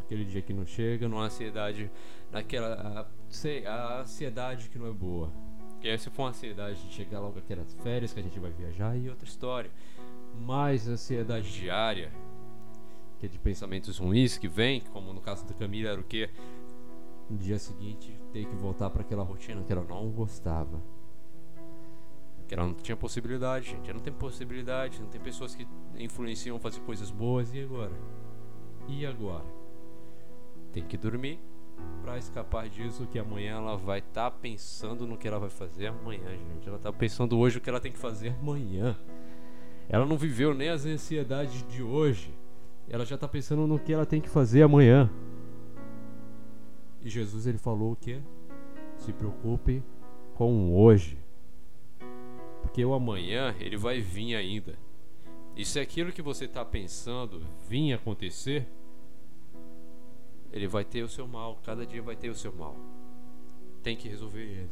Aquele 0.00 0.24
dia 0.24 0.42
que 0.42 0.52
não 0.52 0.66
chega, 0.66 1.08
numa 1.08 1.24
ansiedade, 1.24 1.90
naquela, 2.30 3.10
sei, 3.28 3.66
a 3.66 4.00
ansiedade 4.00 4.68
que 4.68 4.78
não 4.78 4.86
é 4.86 4.92
boa. 4.92 5.32
Que 5.80 5.88
aí, 5.88 5.98
se 5.98 6.10
for 6.10 6.22
uma 6.22 6.28
ansiedade 6.28 6.80
de 6.86 6.92
chegar 6.92 7.20
logo 7.20 7.38
aquelas 7.38 7.74
férias 7.82 8.12
que 8.12 8.20
a 8.20 8.22
gente 8.22 8.38
vai 8.38 8.52
viajar 8.52 8.96
e 8.96 9.08
outra 9.08 9.26
história. 9.26 9.70
Mas 10.40 10.88
ansiedade 10.88 11.52
diária, 11.52 12.12
que 13.18 13.26
é 13.26 13.28
de 13.28 13.38
pensamentos 13.38 13.98
ruins 13.98 14.38
que 14.38 14.48
vem, 14.48 14.80
como 14.80 15.12
no 15.12 15.20
caso 15.20 15.44
da 15.46 15.54
Camila 15.54 15.90
era 15.90 16.00
o 16.00 16.04
que 16.04 16.28
no 17.32 17.38
dia 17.38 17.58
seguinte 17.58 18.14
ter 18.30 18.44
que 18.44 18.54
voltar 18.54 18.90
para 18.90 19.00
aquela 19.00 19.22
rotina 19.22 19.62
que 19.62 19.72
ela 19.72 19.84
não 19.88 20.10
gostava. 20.10 20.78
Que 22.46 22.54
ela 22.54 22.66
não 22.66 22.74
tinha 22.74 22.96
possibilidade, 22.96 23.70
gente. 23.70 23.88
Ela 23.88 23.94
não 23.94 24.04
tem 24.04 24.12
possibilidade, 24.12 25.00
não 25.00 25.08
tem 25.08 25.20
pessoas 25.20 25.54
que 25.54 25.66
influenciam 25.96 26.58
fazer 26.58 26.80
coisas 26.80 27.10
boas. 27.10 27.52
E 27.54 27.62
agora? 27.62 27.92
E 28.86 29.06
agora? 29.06 29.46
Tem 30.72 30.84
que 30.84 30.98
dormir 30.98 31.40
para 32.02 32.18
escapar 32.18 32.68
disso 32.68 33.06
que 33.06 33.18
amanhã 33.18 33.56
ela 33.56 33.76
vai 33.76 34.00
estar 34.00 34.30
tá 34.30 34.36
pensando 34.36 35.06
no 35.06 35.16
que 35.16 35.26
ela 35.26 35.38
vai 35.38 35.50
fazer 35.50 35.86
amanhã, 35.86 36.28
gente. 36.28 36.68
Ela 36.68 36.78
tá 36.78 36.92
pensando 36.92 37.38
hoje 37.38 37.56
o 37.56 37.60
que 37.60 37.70
ela 37.70 37.80
tem 37.80 37.92
que 37.92 37.98
fazer 37.98 38.36
amanhã. 38.40 38.96
Ela 39.88 40.04
não 40.04 40.18
viveu 40.18 40.52
nem 40.52 40.68
as 40.68 40.84
ansiedades 40.84 41.66
de 41.68 41.82
hoje. 41.82 42.34
Ela 42.88 43.06
já 43.06 43.16
tá 43.16 43.26
pensando 43.26 43.66
no 43.66 43.78
que 43.78 43.92
ela 43.92 44.04
tem 44.04 44.20
que 44.20 44.28
fazer 44.28 44.62
amanhã. 44.62 45.10
E 47.02 47.10
Jesus 47.10 47.46
ele 47.46 47.58
falou 47.58 47.96
que? 47.96 48.22
Se 48.96 49.12
preocupe 49.12 49.82
com 50.34 50.74
hoje. 50.74 51.18
Porque 52.62 52.84
o 52.84 52.94
amanhã 52.94 53.54
ele 53.58 53.76
vai 53.76 54.00
vir 54.00 54.36
ainda. 54.36 54.78
E 55.56 55.64
se 55.64 55.78
aquilo 55.78 56.12
que 56.12 56.22
você 56.22 56.46
está 56.46 56.64
pensando 56.64 57.44
vir 57.68 57.92
acontecer, 57.92 58.66
ele 60.52 60.68
vai 60.68 60.84
ter 60.84 61.02
o 61.02 61.08
seu 61.08 61.26
mal. 61.26 61.58
Cada 61.64 61.84
dia 61.84 62.00
vai 62.00 62.16
ter 62.16 62.30
o 62.30 62.34
seu 62.34 62.52
mal. 62.52 62.76
Tem 63.82 63.96
que 63.96 64.08
resolver 64.08 64.42
ele. 64.42 64.70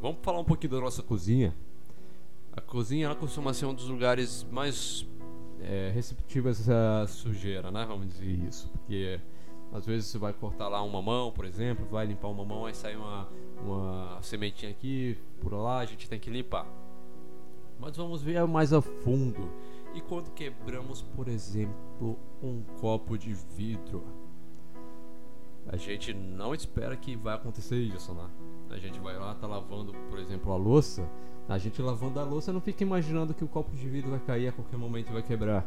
Vamos 0.00 0.18
falar 0.22 0.40
um 0.40 0.44
pouquinho 0.44 0.72
da 0.72 0.80
nossa 0.80 1.02
cozinha. 1.02 1.54
A 2.52 2.60
cozinha 2.60 3.06
ela 3.06 3.14
costuma 3.14 3.52
ser 3.52 3.66
um 3.66 3.74
dos 3.74 3.88
lugares 3.88 4.44
mais 4.50 5.06
é, 5.60 5.90
receptivos 5.94 6.68
à 6.68 7.06
sujeira, 7.06 7.70
né? 7.70 7.84
Vamos 7.86 8.08
dizer 8.08 8.26
isso. 8.26 8.68
Porque 8.70 9.20
às 9.72 9.84
vezes 9.86 10.08
você 10.08 10.18
vai 10.18 10.32
cortar 10.32 10.68
lá 10.68 10.82
uma 10.82 11.02
mão, 11.02 11.30
por 11.30 11.44
exemplo, 11.44 11.86
vai 11.90 12.06
limpar 12.06 12.28
uma 12.28 12.44
mão, 12.44 12.66
aí 12.66 12.74
sai 12.74 12.96
uma, 12.96 13.28
uma 13.62 14.18
sementinha 14.22 14.70
aqui, 14.70 15.16
por 15.40 15.52
lá, 15.52 15.78
a 15.78 15.84
gente 15.84 16.08
tem 16.08 16.18
que 16.18 16.30
limpar. 16.30 16.66
Mas 17.78 17.96
vamos 17.96 18.22
ver 18.22 18.44
mais 18.46 18.72
a 18.72 18.80
fundo. 18.80 19.48
E 19.94 20.00
quando 20.00 20.30
quebramos, 20.32 21.02
por 21.02 21.28
exemplo, 21.28 22.18
um 22.42 22.62
copo 22.80 23.16
de 23.16 23.32
vidro, 23.32 24.02
a 25.66 25.76
gente 25.76 26.14
não 26.14 26.54
espera 26.54 26.96
que 26.96 27.14
vai 27.14 27.34
acontecer 27.34 27.76
isso, 27.76 28.12
né? 28.14 28.28
A 28.70 28.78
gente 28.78 28.98
vai 28.98 29.18
lá, 29.18 29.34
tá 29.34 29.46
lavando, 29.46 29.92
por 30.10 30.18
exemplo, 30.18 30.52
a 30.52 30.56
louça. 30.56 31.08
A 31.48 31.56
gente 31.56 31.80
lavando 31.80 32.20
a 32.20 32.24
louça 32.24 32.52
não 32.52 32.60
fica 32.60 32.82
imaginando 32.82 33.32
que 33.32 33.44
o 33.44 33.48
copo 33.48 33.74
de 33.74 33.88
vidro 33.88 34.10
vai 34.10 34.20
cair 34.20 34.48
a 34.48 34.52
qualquer 34.52 34.76
momento 34.76 35.08
e 35.08 35.12
vai 35.12 35.22
quebrar. 35.22 35.66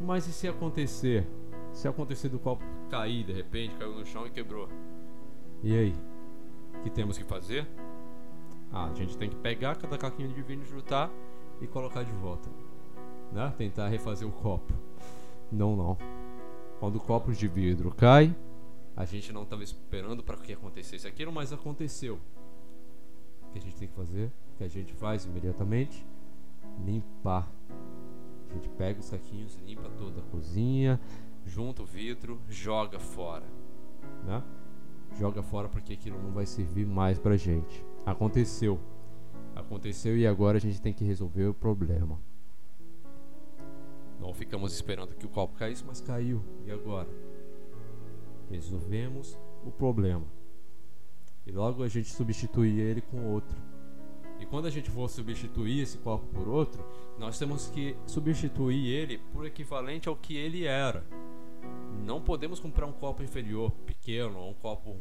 Mas 0.00 0.26
e 0.26 0.32
se 0.32 0.48
acontecer? 0.48 1.26
Se 1.72 1.88
acontecer 1.88 2.28
do 2.28 2.38
copo 2.38 2.62
cair 2.90 3.24
de 3.24 3.32
repente, 3.32 3.74
caiu 3.76 3.94
no 3.94 4.04
chão 4.04 4.26
e 4.26 4.30
quebrou. 4.30 4.68
E 5.62 5.76
aí? 5.76 5.94
O 6.74 6.82
que 6.82 6.90
temos 6.90 7.16
que 7.16 7.24
fazer? 7.24 7.66
Ah, 8.72 8.86
a 8.86 8.94
gente 8.94 9.16
tem 9.16 9.28
que 9.28 9.36
pegar 9.36 9.76
cada 9.76 9.98
caquinho 9.98 10.32
de 10.32 10.42
vinho, 10.42 10.64
juntar 10.64 11.10
e 11.60 11.66
colocar 11.66 12.02
de 12.02 12.12
volta. 12.12 12.48
Né? 13.32 13.52
Tentar 13.56 13.88
refazer 13.88 14.26
o 14.26 14.32
copo. 14.32 14.72
Não, 15.50 15.76
não. 15.76 15.98
Quando 16.78 16.96
o 16.96 17.00
copo 17.00 17.32
de 17.32 17.46
vidro 17.48 17.90
cai, 17.90 18.34
a 18.96 19.04
gente 19.04 19.32
não 19.32 19.42
estava 19.42 19.62
esperando 19.62 20.22
para 20.22 20.36
que 20.36 20.52
acontecesse 20.52 21.06
aquilo, 21.06 21.32
mas 21.32 21.52
aconteceu. 21.52 22.18
O 23.42 23.52
que 23.52 23.58
a 23.58 23.62
gente 23.62 23.76
tem 23.76 23.88
que 23.88 23.94
fazer? 23.94 24.26
O 24.54 24.58
que 24.58 24.64
a 24.64 24.68
gente 24.68 24.92
faz 24.94 25.24
imediatamente? 25.24 26.06
Limpar. 26.84 27.50
A 28.50 28.54
gente 28.54 28.68
pega 28.70 29.00
os 29.00 29.06
saquinhos, 29.06 29.58
limpa 29.66 29.88
toda 29.98 30.20
a 30.20 30.24
cozinha, 30.24 31.00
junta 31.44 31.82
o 31.82 31.86
vidro, 31.86 32.40
joga 32.48 32.98
fora. 32.98 33.46
Né? 34.24 34.42
Joga 35.18 35.42
fora 35.42 35.68
porque 35.68 35.94
aquilo 35.94 36.22
não 36.22 36.32
vai 36.32 36.46
servir 36.46 36.86
mais 36.86 37.18
pra 37.18 37.36
gente. 37.36 37.84
Aconteceu. 38.06 38.80
Aconteceu 39.54 40.16
e 40.16 40.26
agora 40.26 40.58
a 40.58 40.60
gente 40.60 40.80
tem 40.80 40.92
que 40.92 41.04
resolver 41.04 41.46
o 41.46 41.54
problema. 41.54 42.18
Não 44.20 44.34
ficamos 44.34 44.72
esperando 44.72 45.14
que 45.14 45.26
o 45.26 45.28
copo 45.28 45.56
caísse, 45.56 45.84
mas 45.84 46.00
caiu. 46.00 46.42
E 46.66 46.70
agora? 46.70 47.08
Resolvemos 48.50 49.38
o 49.64 49.70
problema. 49.70 50.26
E 51.46 51.50
logo 51.50 51.82
a 51.82 51.88
gente 51.88 52.10
substitui 52.10 52.80
ele 52.80 53.00
com 53.00 53.32
outro. 53.32 53.69
E 54.40 54.46
quando 54.46 54.66
a 54.66 54.70
gente 54.70 54.90
for 54.90 55.08
substituir 55.08 55.82
esse 55.82 55.98
copo 55.98 56.26
por 56.28 56.48
outro, 56.48 56.82
nós 57.18 57.38
temos 57.38 57.68
que 57.68 57.94
substituir 58.06 58.88
ele 58.88 59.18
por 59.32 59.46
equivalente 59.46 60.08
ao 60.08 60.16
que 60.16 60.36
ele 60.36 60.64
era. 60.64 61.04
Não 62.04 62.20
podemos 62.20 62.58
comprar 62.58 62.86
um 62.86 62.92
copo 62.92 63.22
inferior, 63.22 63.70
pequeno, 63.84 64.38
ou 64.38 64.50
um 64.50 64.54
copo 64.54 64.96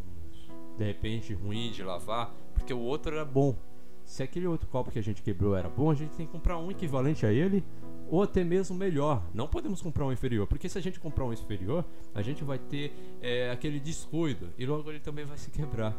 de 0.78 0.86
repente 0.86 1.34
ruim 1.34 1.71
de 1.71 1.84
lavar, 1.84 2.34
porque 2.54 2.73
o 2.73 2.80
outro 2.80 3.15
era 3.15 3.25
bom. 3.25 3.56
Se 4.04 4.23
aquele 4.23 4.47
outro 4.47 4.67
copo 4.67 4.91
que 4.91 4.99
a 4.99 5.04
gente 5.04 5.21
quebrou 5.21 5.56
era 5.56 5.69
bom, 5.69 5.91
a 5.91 5.95
gente 5.95 6.15
tem 6.15 6.25
que 6.25 6.32
comprar 6.32 6.58
um 6.58 6.71
equivalente 6.71 7.25
a 7.25 7.32
ele 7.32 7.63
ou 8.10 8.23
até 8.23 8.43
mesmo 8.43 8.75
melhor. 8.75 9.23
Não 9.34 9.47
podemos 9.47 9.82
comprar 9.82 10.06
um 10.06 10.12
inferior, 10.12 10.47
porque 10.47 10.67
se 10.67 10.78
a 10.78 10.82
gente 10.82 10.99
comprar 10.99 11.25
um 11.25 11.32
inferior, 11.32 11.86
a 12.13 12.21
gente 12.21 12.43
vai 12.43 12.58
ter 12.58 12.91
é, 13.21 13.52
aquele 13.52 13.80
descuido 13.80 14.49
e 14.58 14.65
logo 14.65 14.89
ele 14.89 14.99
também 14.99 15.25
vai 15.25 15.38
se 15.38 15.52
quebrar. 15.52 15.95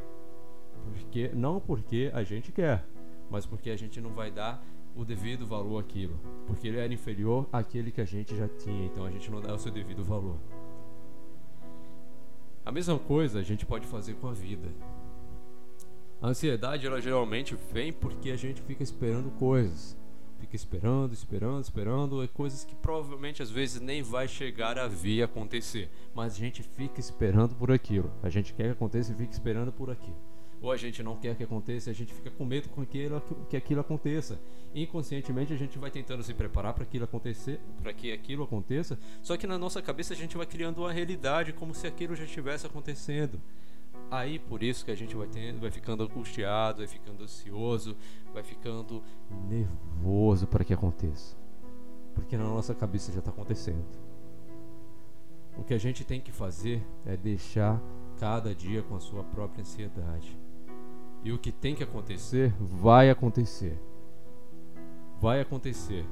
Porque 0.93 1.31
não 1.35 1.61
porque 1.61 2.11
a 2.13 2.23
gente 2.23 2.51
quer, 2.51 2.85
mas 3.31 3.47
porque 3.47 3.71
a 3.71 3.77
gente 3.77 4.01
não 4.01 4.11
vai 4.11 4.31
dar 4.31 4.63
o 4.97 5.05
devido 5.05 5.47
valor 5.47 5.79
àquilo, 5.79 6.19
porque 6.47 6.67
ele 6.67 6.79
era 6.79 6.93
inferior 6.93 7.49
àquele 7.53 7.91
que 7.91 8.01
a 8.01 8.05
gente 8.05 8.37
já 8.37 8.49
tinha, 8.49 8.87
então 8.87 9.05
a 9.05 9.11
gente 9.11 9.31
não 9.31 9.41
dá 9.41 9.55
o 9.55 9.59
seu 9.59 9.71
devido 9.71 10.05
valor. 10.05 10.37
A 12.65 12.73
mesma 12.73 12.99
coisa 12.99 13.39
a 13.39 13.43
gente 13.43 13.65
pode 13.65 13.87
fazer 13.87 14.15
com 14.15 14.29
a 14.29 14.33
vida. 14.33 14.69
A 16.21 16.29
ansiedade 16.29 16.87
ela 16.87 17.01
geralmente 17.01 17.57
vem 17.73 17.93
porque 17.93 18.31
a 18.31 18.37
gente 18.37 18.61
fica 18.61 18.83
esperando 18.83 19.31
coisas 19.39 19.97
fica 20.41 20.57
esperando, 20.57 21.13
esperando, 21.13 21.63
esperando, 21.63 22.23
é 22.23 22.27
coisas 22.27 22.65
que 22.65 22.75
provavelmente 22.75 23.43
às 23.43 23.51
vezes 23.51 23.81
nem 23.81 24.03
vai 24.03 24.27
chegar 24.27 24.79
a 24.79 24.89
vir 24.89 25.23
acontecer, 25.23 25.91
mas 26.15 26.35
a 26.35 26.39
gente 26.39 26.63
fica 26.63 26.99
esperando 26.99 27.55
por 27.55 27.71
aquilo. 27.71 28.11
A 28.23 28.29
gente 28.29 28.55
quer 28.55 28.65
que 28.65 28.71
aconteça 28.71 29.13
e 29.13 29.15
fica 29.15 29.33
esperando 29.33 29.71
por 29.71 29.91
aquilo. 29.91 30.17
Ou 30.63 30.71
a 30.71 30.77
gente 30.77 31.03
não 31.03 31.17
quer 31.17 31.35
que 31.35 31.43
aconteça 31.43 31.91
a 31.91 31.95
gente 31.95 32.13
fica 32.13 32.31
com 32.31 32.45
medo 32.45 32.69
com 32.69 32.83
aquilo, 32.83 33.21
que 33.49 33.57
aquilo 33.57 33.81
aconteça. 33.81 34.39
Inconscientemente 34.75 35.53
a 35.53 35.57
gente 35.57 35.79
vai 35.79 35.91
tentando 35.91 36.23
se 36.23 36.35
preparar 36.35 36.75
para 36.75 36.85
aquilo 36.85 37.05
acontecer, 37.05 37.61
para 37.83 37.93
que 37.93 38.13
aquilo 38.13 38.45
aconteça, 38.45 38.99
só 39.23 39.37
que 39.37 39.47
na 39.47 39.59
nossa 39.59 39.81
cabeça 39.81 40.13
a 40.13 40.17
gente 40.17 40.37
vai 40.37 40.47
criando 40.47 40.79
uma 40.79 40.93
realidade 40.93 41.53
como 41.53 41.75
se 41.75 41.87
aquilo 41.87 42.15
já 42.15 42.25
estivesse 42.25 42.67
acontecendo. 42.67 43.41
Aí 44.11 44.39
por 44.39 44.63
isso 44.63 44.85
que 44.85 44.91
a 44.91 44.95
gente 44.95 45.17
vai 45.17 45.29
tendo, 45.29 45.61
vai 45.61 45.71
ficando 45.71 46.03
angustiado, 46.03 46.79
vai 46.79 46.87
ficando 46.87 47.23
ansioso, 47.23 47.97
vai 48.33 48.43
ficando 48.43 49.03
nervoso 49.49 50.47
para 50.47 50.65
que 50.65 50.75
aconteça. 50.75 51.37
Porque 52.15 52.37
na 52.37 52.45
nossa 52.45 52.75
cabeça 52.75 53.13
já 53.13 53.21
está 53.21 53.31
acontecendo. 53.31 53.87
O 55.57 55.65
que 55.65 55.75
a 55.75 55.79
gente 55.79 56.05
tem 56.05 56.21
que 56.21 56.33
fazer 56.33 56.83
é 57.07 57.17
deixar 57.17 57.81
cada 58.19 58.55
dia 58.55 58.83
com 58.83 58.97
a 58.97 59.01
sua 59.01 59.25
própria 59.25 59.63
ansiedade. 59.63 60.39
E 61.23 61.33
o 61.33 61.39
que 61.39 61.53
tem 61.53 61.75
que 61.75 61.83
acontecer, 61.83 62.55
vai 62.61 63.11
acontecer. 63.11 63.79
Vai 65.21 65.41
acontecer. 65.41 66.07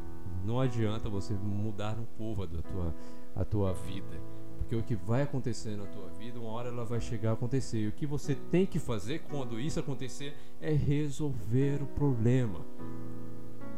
Não 0.44 0.60
adianta 0.60 1.08
você 1.08 1.34
mudar 1.34 1.98
um 1.98 2.04
curva 2.16 2.46
da 2.46 2.62
tua, 2.62 2.94
a 3.34 3.44
tua 3.44 3.72
vida 3.72 4.20
porque 4.68 4.76
o 4.76 4.82
que 4.82 4.94
vai 4.94 5.22
acontecer 5.22 5.76
na 5.76 5.86
tua 5.86 6.08
vida, 6.18 6.38
uma 6.38 6.50
hora 6.50 6.68
ela 6.68 6.84
vai 6.84 7.00
chegar 7.00 7.30
a 7.30 7.32
acontecer. 7.32 7.78
E 7.78 7.88
o 7.88 7.92
que 7.92 8.04
você 8.04 8.34
tem 8.34 8.66
que 8.66 8.78
fazer 8.78 9.20
quando 9.20 9.58
isso 9.58 9.80
acontecer 9.80 10.34
é 10.60 10.72
resolver 10.72 11.82
o 11.82 11.86
problema. 11.86 12.60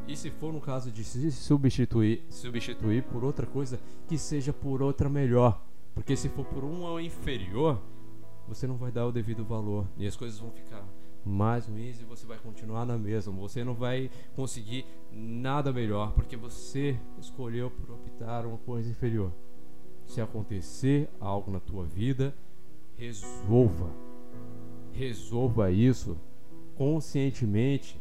E 0.09 0.17
se 0.17 0.31
for 0.31 0.53
no 0.53 0.61
caso 0.61 0.91
de 0.91 1.05
se 1.05 1.31
substituir, 1.31 2.25
substituir 2.29 3.05
por 3.05 3.23
outra 3.23 3.47
coisa, 3.47 3.79
que 4.09 4.19
seja 4.19 4.53
por 4.53 4.83
outra 4.83 5.09
melhor. 5.09 5.65
Porque 5.95 6.17
se 6.17 6.29
for 6.29 6.45
por 6.45 6.65
uma 6.65 7.01
inferior, 7.01 7.81
você 8.49 8.67
não 8.67 8.77
vai 8.77 8.91
dar 8.91 9.07
o 9.07 9.13
devido 9.13 9.45
valor 9.45 9.87
e 9.97 10.09
as 10.09 10.17
coisas 10.17 10.41
vão 10.41 10.51
ficar 10.51 10.85
mais 11.25 11.67
ruins 11.67 12.01
e 12.01 12.05
você 12.05 12.27
vai 12.27 12.39
continuar 12.39 12.85
na 12.85 12.97
mesma. 12.97 13.33
Você 13.35 13.63
não 13.65 13.75
vai 13.75 14.11
conseguir 14.35 14.85
nada 15.13 15.73
melhor 15.73 16.13
porque 16.13 16.37
você 16.37 16.99
escolheu 17.19 17.71
por 17.71 17.95
optar 17.95 18.47
uma 18.47 18.59
coisa 18.59 18.91
inferior 18.91 19.33
se 20.11 20.21
acontecer 20.21 21.09
algo 21.21 21.51
na 21.53 21.61
tua 21.61 21.85
vida, 21.85 22.35
resolva. 22.97 23.91
Resolva 24.93 25.71
isso 25.71 26.19
conscientemente. 26.75 28.01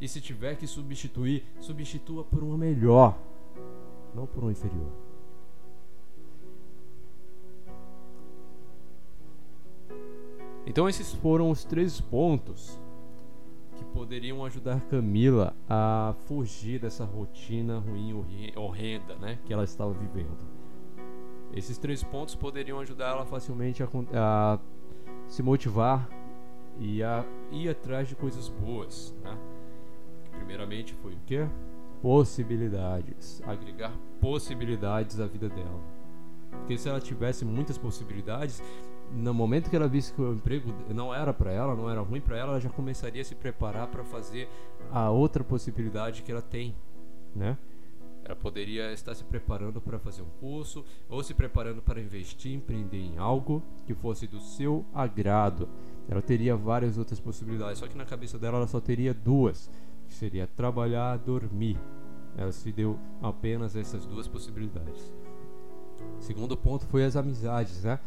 E 0.00 0.08
se 0.08 0.20
tiver 0.20 0.56
que 0.56 0.66
substituir, 0.66 1.44
substitua 1.60 2.24
por 2.24 2.42
uma 2.42 2.56
melhor, 2.56 3.18
não 4.14 4.26
por 4.26 4.44
uma 4.44 4.52
inferior. 4.52 4.92
Então 10.66 10.88
esses 10.88 11.12
foram 11.12 11.50
os 11.50 11.64
três 11.64 12.00
pontos 12.00 12.80
que 13.76 13.84
poderiam 13.86 14.44
ajudar 14.44 14.80
Camila 14.82 15.54
a 15.68 16.14
fugir 16.26 16.80
dessa 16.80 17.04
rotina 17.04 17.78
ruim, 17.78 18.24
horrenda, 18.56 19.16
né, 19.16 19.38
que 19.44 19.52
ela 19.52 19.64
estava 19.64 19.92
vivendo. 19.92 20.54
Esses 21.52 21.78
três 21.78 22.02
pontos 22.02 22.34
poderiam 22.34 22.80
ajudar 22.80 23.10
ela 23.10 23.24
facilmente 23.24 23.82
a, 23.82 23.88
a 24.14 24.58
se 25.28 25.42
motivar 25.42 26.08
e 26.78 27.02
a 27.02 27.24
ir 27.52 27.68
atrás 27.68 28.08
de 28.08 28.16
coisas 28.16 28.48
boas. 28.48 29.14
Né? 29.22 29.38
Primeiramente 30.32 30.94
foi 30.94 31.12
o 31.12 31.18
que? 31.26 31.46
Possibilidades. 32.02 33.40
Agregar 33.46 33.92
possibilidades 34.20 35.20
à 35.20 35.26
vida 35.26 35.48
dela. 35.48 35.80
Porque 36.50 36.76
se 36.76 36.88
ela 36.88 37.00
tivesse 37.00 37.44
muitas 37.44 37.78
possibilidades, 37.78 38.62
no 39.12 39.34
momento 39.34 39.70
que 39.70 39.76
ela 39.76 39.88
visse 39.88 40.12
que 40.12 40.20
o 40.20 40.34
emprego 40.34 40.72
não 40.88 41.14
era 41.14 41.32
para 41.32 41.52
ela, 41.52 41.74
não 41.74 41.88
era 41.88 42.00
ruim 42.00 42.20
para 42.20 42.36
ela, 42.36 42.52
ela 42.52 42.60
já 42.60 42.70
começaria 42.70 43.22
a 43.22 43.24
se 43.24 43.34
preparar 43.34 43.86
para 43.88 44.04
fazer 44.04 44.48
a 44.90 45.10
outra 45.10 45.44
possibilidade 45.44 46.22
que 46.22 46.32
ela 46.32 46.42
tem, 46.42 46.74
né? 47.34 47.56
Ela 48.24 48.34
poderia 48.34 48.90
estar 48.92 49.14
se 49.14 49.22
preparando 49.22 49.82
para 49.82 49.98
fazer 49.98 50.22
um 50.22 50.30
curso 50.40 50.82
ou 51.10 51.22
se 51.22 51.34
preparando 51.34 51.82
para 51.82 52.00
investir, 52.00 52.54
empreender 52.54 52.98
em 52.98 53.18
algo 53.18 53.62
que 53.86 53.92
fosse 53.94 54.26
do 54.26 54.40
seu 54.40 54.84
agrado. 54.94 55.68
Ela 56.08 56.22
teria 56.22 56.56
várias 56.56 56.96
outras 56.96 57.20
possibilidades, 57.20 57.78
só 57.78 57.86
que 57.86 57.96
na 57.96 58.06
cabeça 58.06 58.38
dela 58.38 58.56
ela 58.56 58.66
só 58.66 58.80
teria 58.80 59.12
duas, 59.12 59.70
que 60.08 60.14
seria 60.14 60.46
trabalhar, 60.46 61.18
dormir. 61.18 61.78
Ela 62.36 62.50
se 62.50 62.72
deu 62.72 62.98
apenas 63.22 63.76
essas 63.76 64.06
duas 64.06 64.26
possibilidades. 64.26 65.12
Segundo 66.18 66.56
ponto 66.56 66.86
foi 66.86 67.04
as 67.04 67.16
amizades, 67.16 67.84
né? 67.84 68.00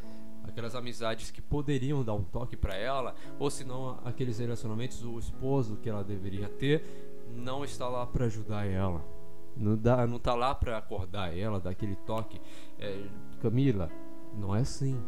Aquelas 0.48 0.76
amizades 0.76 1.30
que 1.32 1.42
poderiam 1.42 2.04
dar 2.04 2.14
um 2.14 2.24
toque 2.24 2.56
para 2.56 2.76
ela, 2.76 3.16
ou 3.38 3.50
se 3.50 3.64
não 3.64 4.00
aqueles 4.04 4.40
relacionamentos, 4.40 5.04
o 5.04 5.20
esposo 5.20 5.78
que 5.78 5.90
ela 5.90 6.04
deveria 6.04 6.48
ter 6.50 6.84
não 7.36 7.64
está 7.64 7.88
lá 7.88 8.06
para 8.06 8.26
ajudar 8.26 8.66
ela. 8.66 9.04
Não, 9.56 9.76
dá, 9.76 10.06
não 10.06 10.20
tá 10.20 10.36
lá 10.36 10.54
para 10.54 10.78
acordar 10.78 11.36
ela, 11.36 11.60
dar 11.60 11.72
aquele 11.72 11.96
toque. 11.96 12.40
É, 12.78 13.08
Camila, 13.42 13.90
não 14.34 14.56
é 14.56 14.62
assim. 14.62 15.00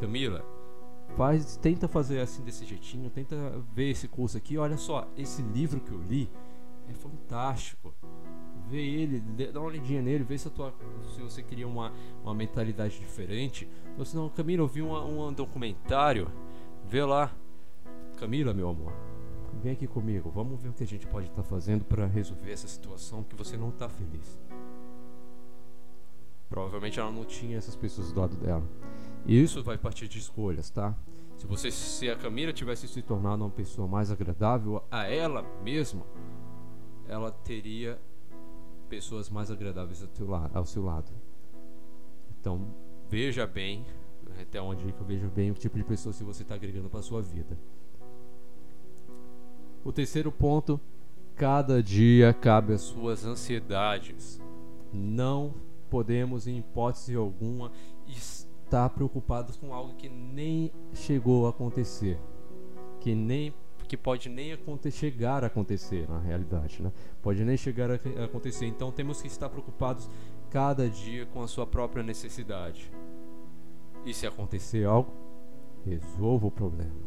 Camila, 0.00 0.44
faz, 1.16 1.56
tenta 1.56 1.86
fazer 1.86 2.20
assim 2.20 2.42
desse 2.42 2.64
jeitinho, 2.64 3.10
tenta 3.10 3.36
ver 3.74 3.90
esse 3.90 4.08
curso 4.08 4.36
aqui. 4.36 4.56
Olha 4.56 4.76
só, 4.76 5.06
esse 5.16 5.42
livro 5.42 5.80
que 5.80 5.92
eu 5.92 6.02
li 6.02 6.30
é 6.88 6.94
fantástico. 6.94 7.94
Vê 8.72 8.80
ele, 8.80 9.20
dá 9.52 9.60
uma 9.60 9.68
olhadinha 9.68 10.00
nele, 10.00 10.24
vê 10.24 10.38
se, 10.38 10.50
se 11.14 11.20
você 11.20 11.42
queria 11.42 11.68
uma, 11.68 11.92
uma 12.24 12.32
mentalidade 12.32 12.98
diferente. 12.98 13.68
Ou 13.98 14.04
se 14.06 14.16
não, 14.16 14.30
Camila, 14.30 14.62
eu 14.62 14.66
vi 14.66 14.80
um, 14.80 15.28
um 15.28 15.30
documentário, 15.30 16.26
vê 16.88 17.04
lá. 17.04 17.30
Camila, 18.16 18.54
meu 18.54 18.70
amor, 18.70 18.94
vem 19.62 19.72
aqui 19.72 19.86
comigo, 19.86 20.30
vamos 20.30 20.58
ver 20.58 20.70
o 20.70 20.72
que 20.72 20.84
a 20.84 20.86
gente 20.86 21.06
pode 21.06 21.26
estar 21.26 21.42
tá 21.42 21.46
fazendo 21.46 21.84
para 21.84 22.06
resolver 22.06 22.50
essa 22.50 22.66
situação 22.66 23.22
que 23.22 23.36
você 23.36 23.58
não 23.58 23.68
está 23.68 23.90
feliz. 23.90 24.40
Provavelmente 26.48 26.98
ela 26.98 27.12
não 27.12 27.26
tinha 27.26 27.58
essas 27.58 27.76
pessoas 27.76 28.10
do 28.10 28.20
lado 28.20 28.36
dela. 28.36 28.66
E 29.26 29.38
isso 29.38 29.62
vai 29.62 29.76
partir 29.76 30.08
de 30.08 30.18
escolhas, 30.18 30.70
tá? 30.70 30.96
Se 31.36 31.46
você 31.46 31.70
se 31.70 32.08
a 32.08 32.16
Camila 32.16 32.54
tivesse 32.54 32.88
se 32.88 33.02
tornado 33.02 33.44
uma 33.44 33.50
pessoa 33.50 33.86
mais 33.86 34.10
agradável 34.10 34.82
a 34.90 35.06
ela 35.06 35.42
mesma, 35.62 36.06
ela 37.06 37.30
teria 37.30 38.00
pessoas 38.92 39.30
mais 39.30 39.50
agradáveis 39.50 40.02
ao, 40.02 40.08
teu 40.08 40.34
ao 40.34 40.66
seu 40.66 40.84
lado. 40.84 41.10
Então, 42.38 42.74
veja 43.08 43.46
bem, 43.46 43.86
até 44.38 44.60
onde 44.60 44.86
eu 44.86 45.06
vejo 45.06 45.30
bem 45.30 45.50
o 45.50 45.54
tipo 45.54 45.78
de 45.78 45.84
pessoa 45.84 46.14
que 46.14 46.22
você 46.22 46.42
está 46.42 46.56
agregando 46.56 46.90
para 46.90 47.00
sua 47.00 47.22
vida. 47.22 47.58
O 49.82 49.90
terceiro 49.94 50.30
ponto, 50.30 50.78
cada 51.34 51.82
dia 51.82 52.34
cabe 52.34 52.74
as 52.74 52.82
suas 52.82 53.24
ansiedades. 53.24 54.38
Não 54.92 55.54
podemos, 55.88 56.46
em 56.46 56.58
hipótese 56.58 57.16
alguma, 57.16 57.72
estar 58.06 58.90
preocupados 58.90 59.56
com 59.56 59.72
algo 59.72 59.94
que 59.94 60.10
nem 60.10 60.70
chegou 60.92 61.46
a 61.46 61.50
acontecer, 61.50 62.20
que 63.00 63.14
nem 63.14 63.54
que 63.92 63.96
pode 63.98 64.30
nem 64.30 64.58
chegar 64.90 65.44
a 65.44 65.48
acontecer 65.48 66.08
na 66.08 66.18
realidade, 66.18 66.82
né? 66.82 66.90
Pode 67.20 67.44
nem 67.44 67.58
chegar 67.58 67.90
a 67.90 68.24
acontecer. 68.24 68.64
Então 68.64 68.90
temos 68.90 69.20
que 69.20 69.28
estar 69.28 69.50
preocupados 69.50 70.08
cada 70.48 70.88
dia 70.88 71.26
com 71.26 71.42
a 71.42 71.46
sua 71.46 71.66
própria 71.66 72.02
necessidade. 72.02 72.90
E 74.06 74.14
se 74.14 74.26
acontecer 74.26 74.86
algo, 74.86 75.12
resolva 75.84 76.46
o 76.46 76.50
problema. 76.50 77.02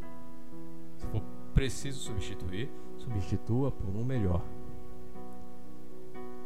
Se 0.95 1.07
for 1.07 1.23
preciso 1.55 2.01
substituir, 2.01 2.69
substitua 2.99 3.71
por 3.71 3.89
um 3.89 4.05
melhor. 4.05 4.43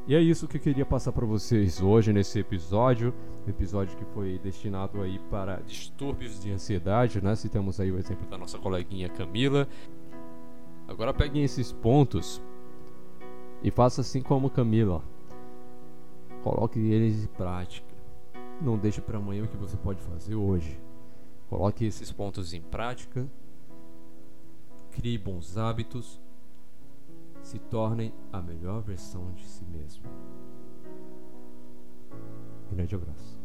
E 0.08 0.16
é 0.16 0.22
isso 0.22 0.48
que 0.48 0.58
eu 0.58 0.62
queria 0.62 0.86
passar 0.86 1.12
para 1.12 1.26
vocês 1.26 1.82
hoje 1.82 2.14
nesse 2.14 2.40
episódio, 2.40 3.14
episódio 3.46 3.96
que 3.98 4.06
foi 4.06 4.40
destinado 4.40 5.02
aí 5.02 5.20
para 5.30 5.58
distúrbios 5.58 6.42
de 6.42 6.50
ansiedade, 6.50 7.22
né? 7.22 7.36
Citamos 7.36 7.80
aí 7.80 7.92
o 7.92 8.00
exemplo 8.00 8.26
da 8.28 8.38
nossa 8.38 8.58
coleguinha 8.58 9.10
Camila. 9.10 9.68
Agora 10.90 11.14
peguem 11.14 11.44
esses 11.44 11.72
pontos 11.72 12.42
e 13.64 13.72
faça 13.72 14.02
assim 14.02 14.22
como 14.22 14.50
Camila. 14.50 15.02
Coloque 16.44 16.80
eles 16.80 17.24
em 17.24 17.28
prática. 17.28 17.88
Não 18.62 18.78
deixe 18.78 19.00
para 19.00 19.18
amanhã 19.18 19.44
o 19.44 19.48
que 19.48 19.56
você 19.56 19.78
pode 19.78 20.02
fazer 20.02 20.36
hoje. 20.36 20.78
Coloque 21.50 21.86
esses 21.86 22.12
pontos 22.12 22.54
em 22.54 22.62
prática 22.62 23.26
crie 25.00 25.18
bons 25.18 25.58
hábitos, 25.58 26.20
se 27.42 27.58
tornem 27.58 28.14
a 28.34 28.42
melhor 28.42 28.82
versão 28.82 29.32
de 29.32 29.46
si 29.46 29.64
mesmo. 29.66 30.04
Grande 32.72 32.96
abraço. 32.96 33.39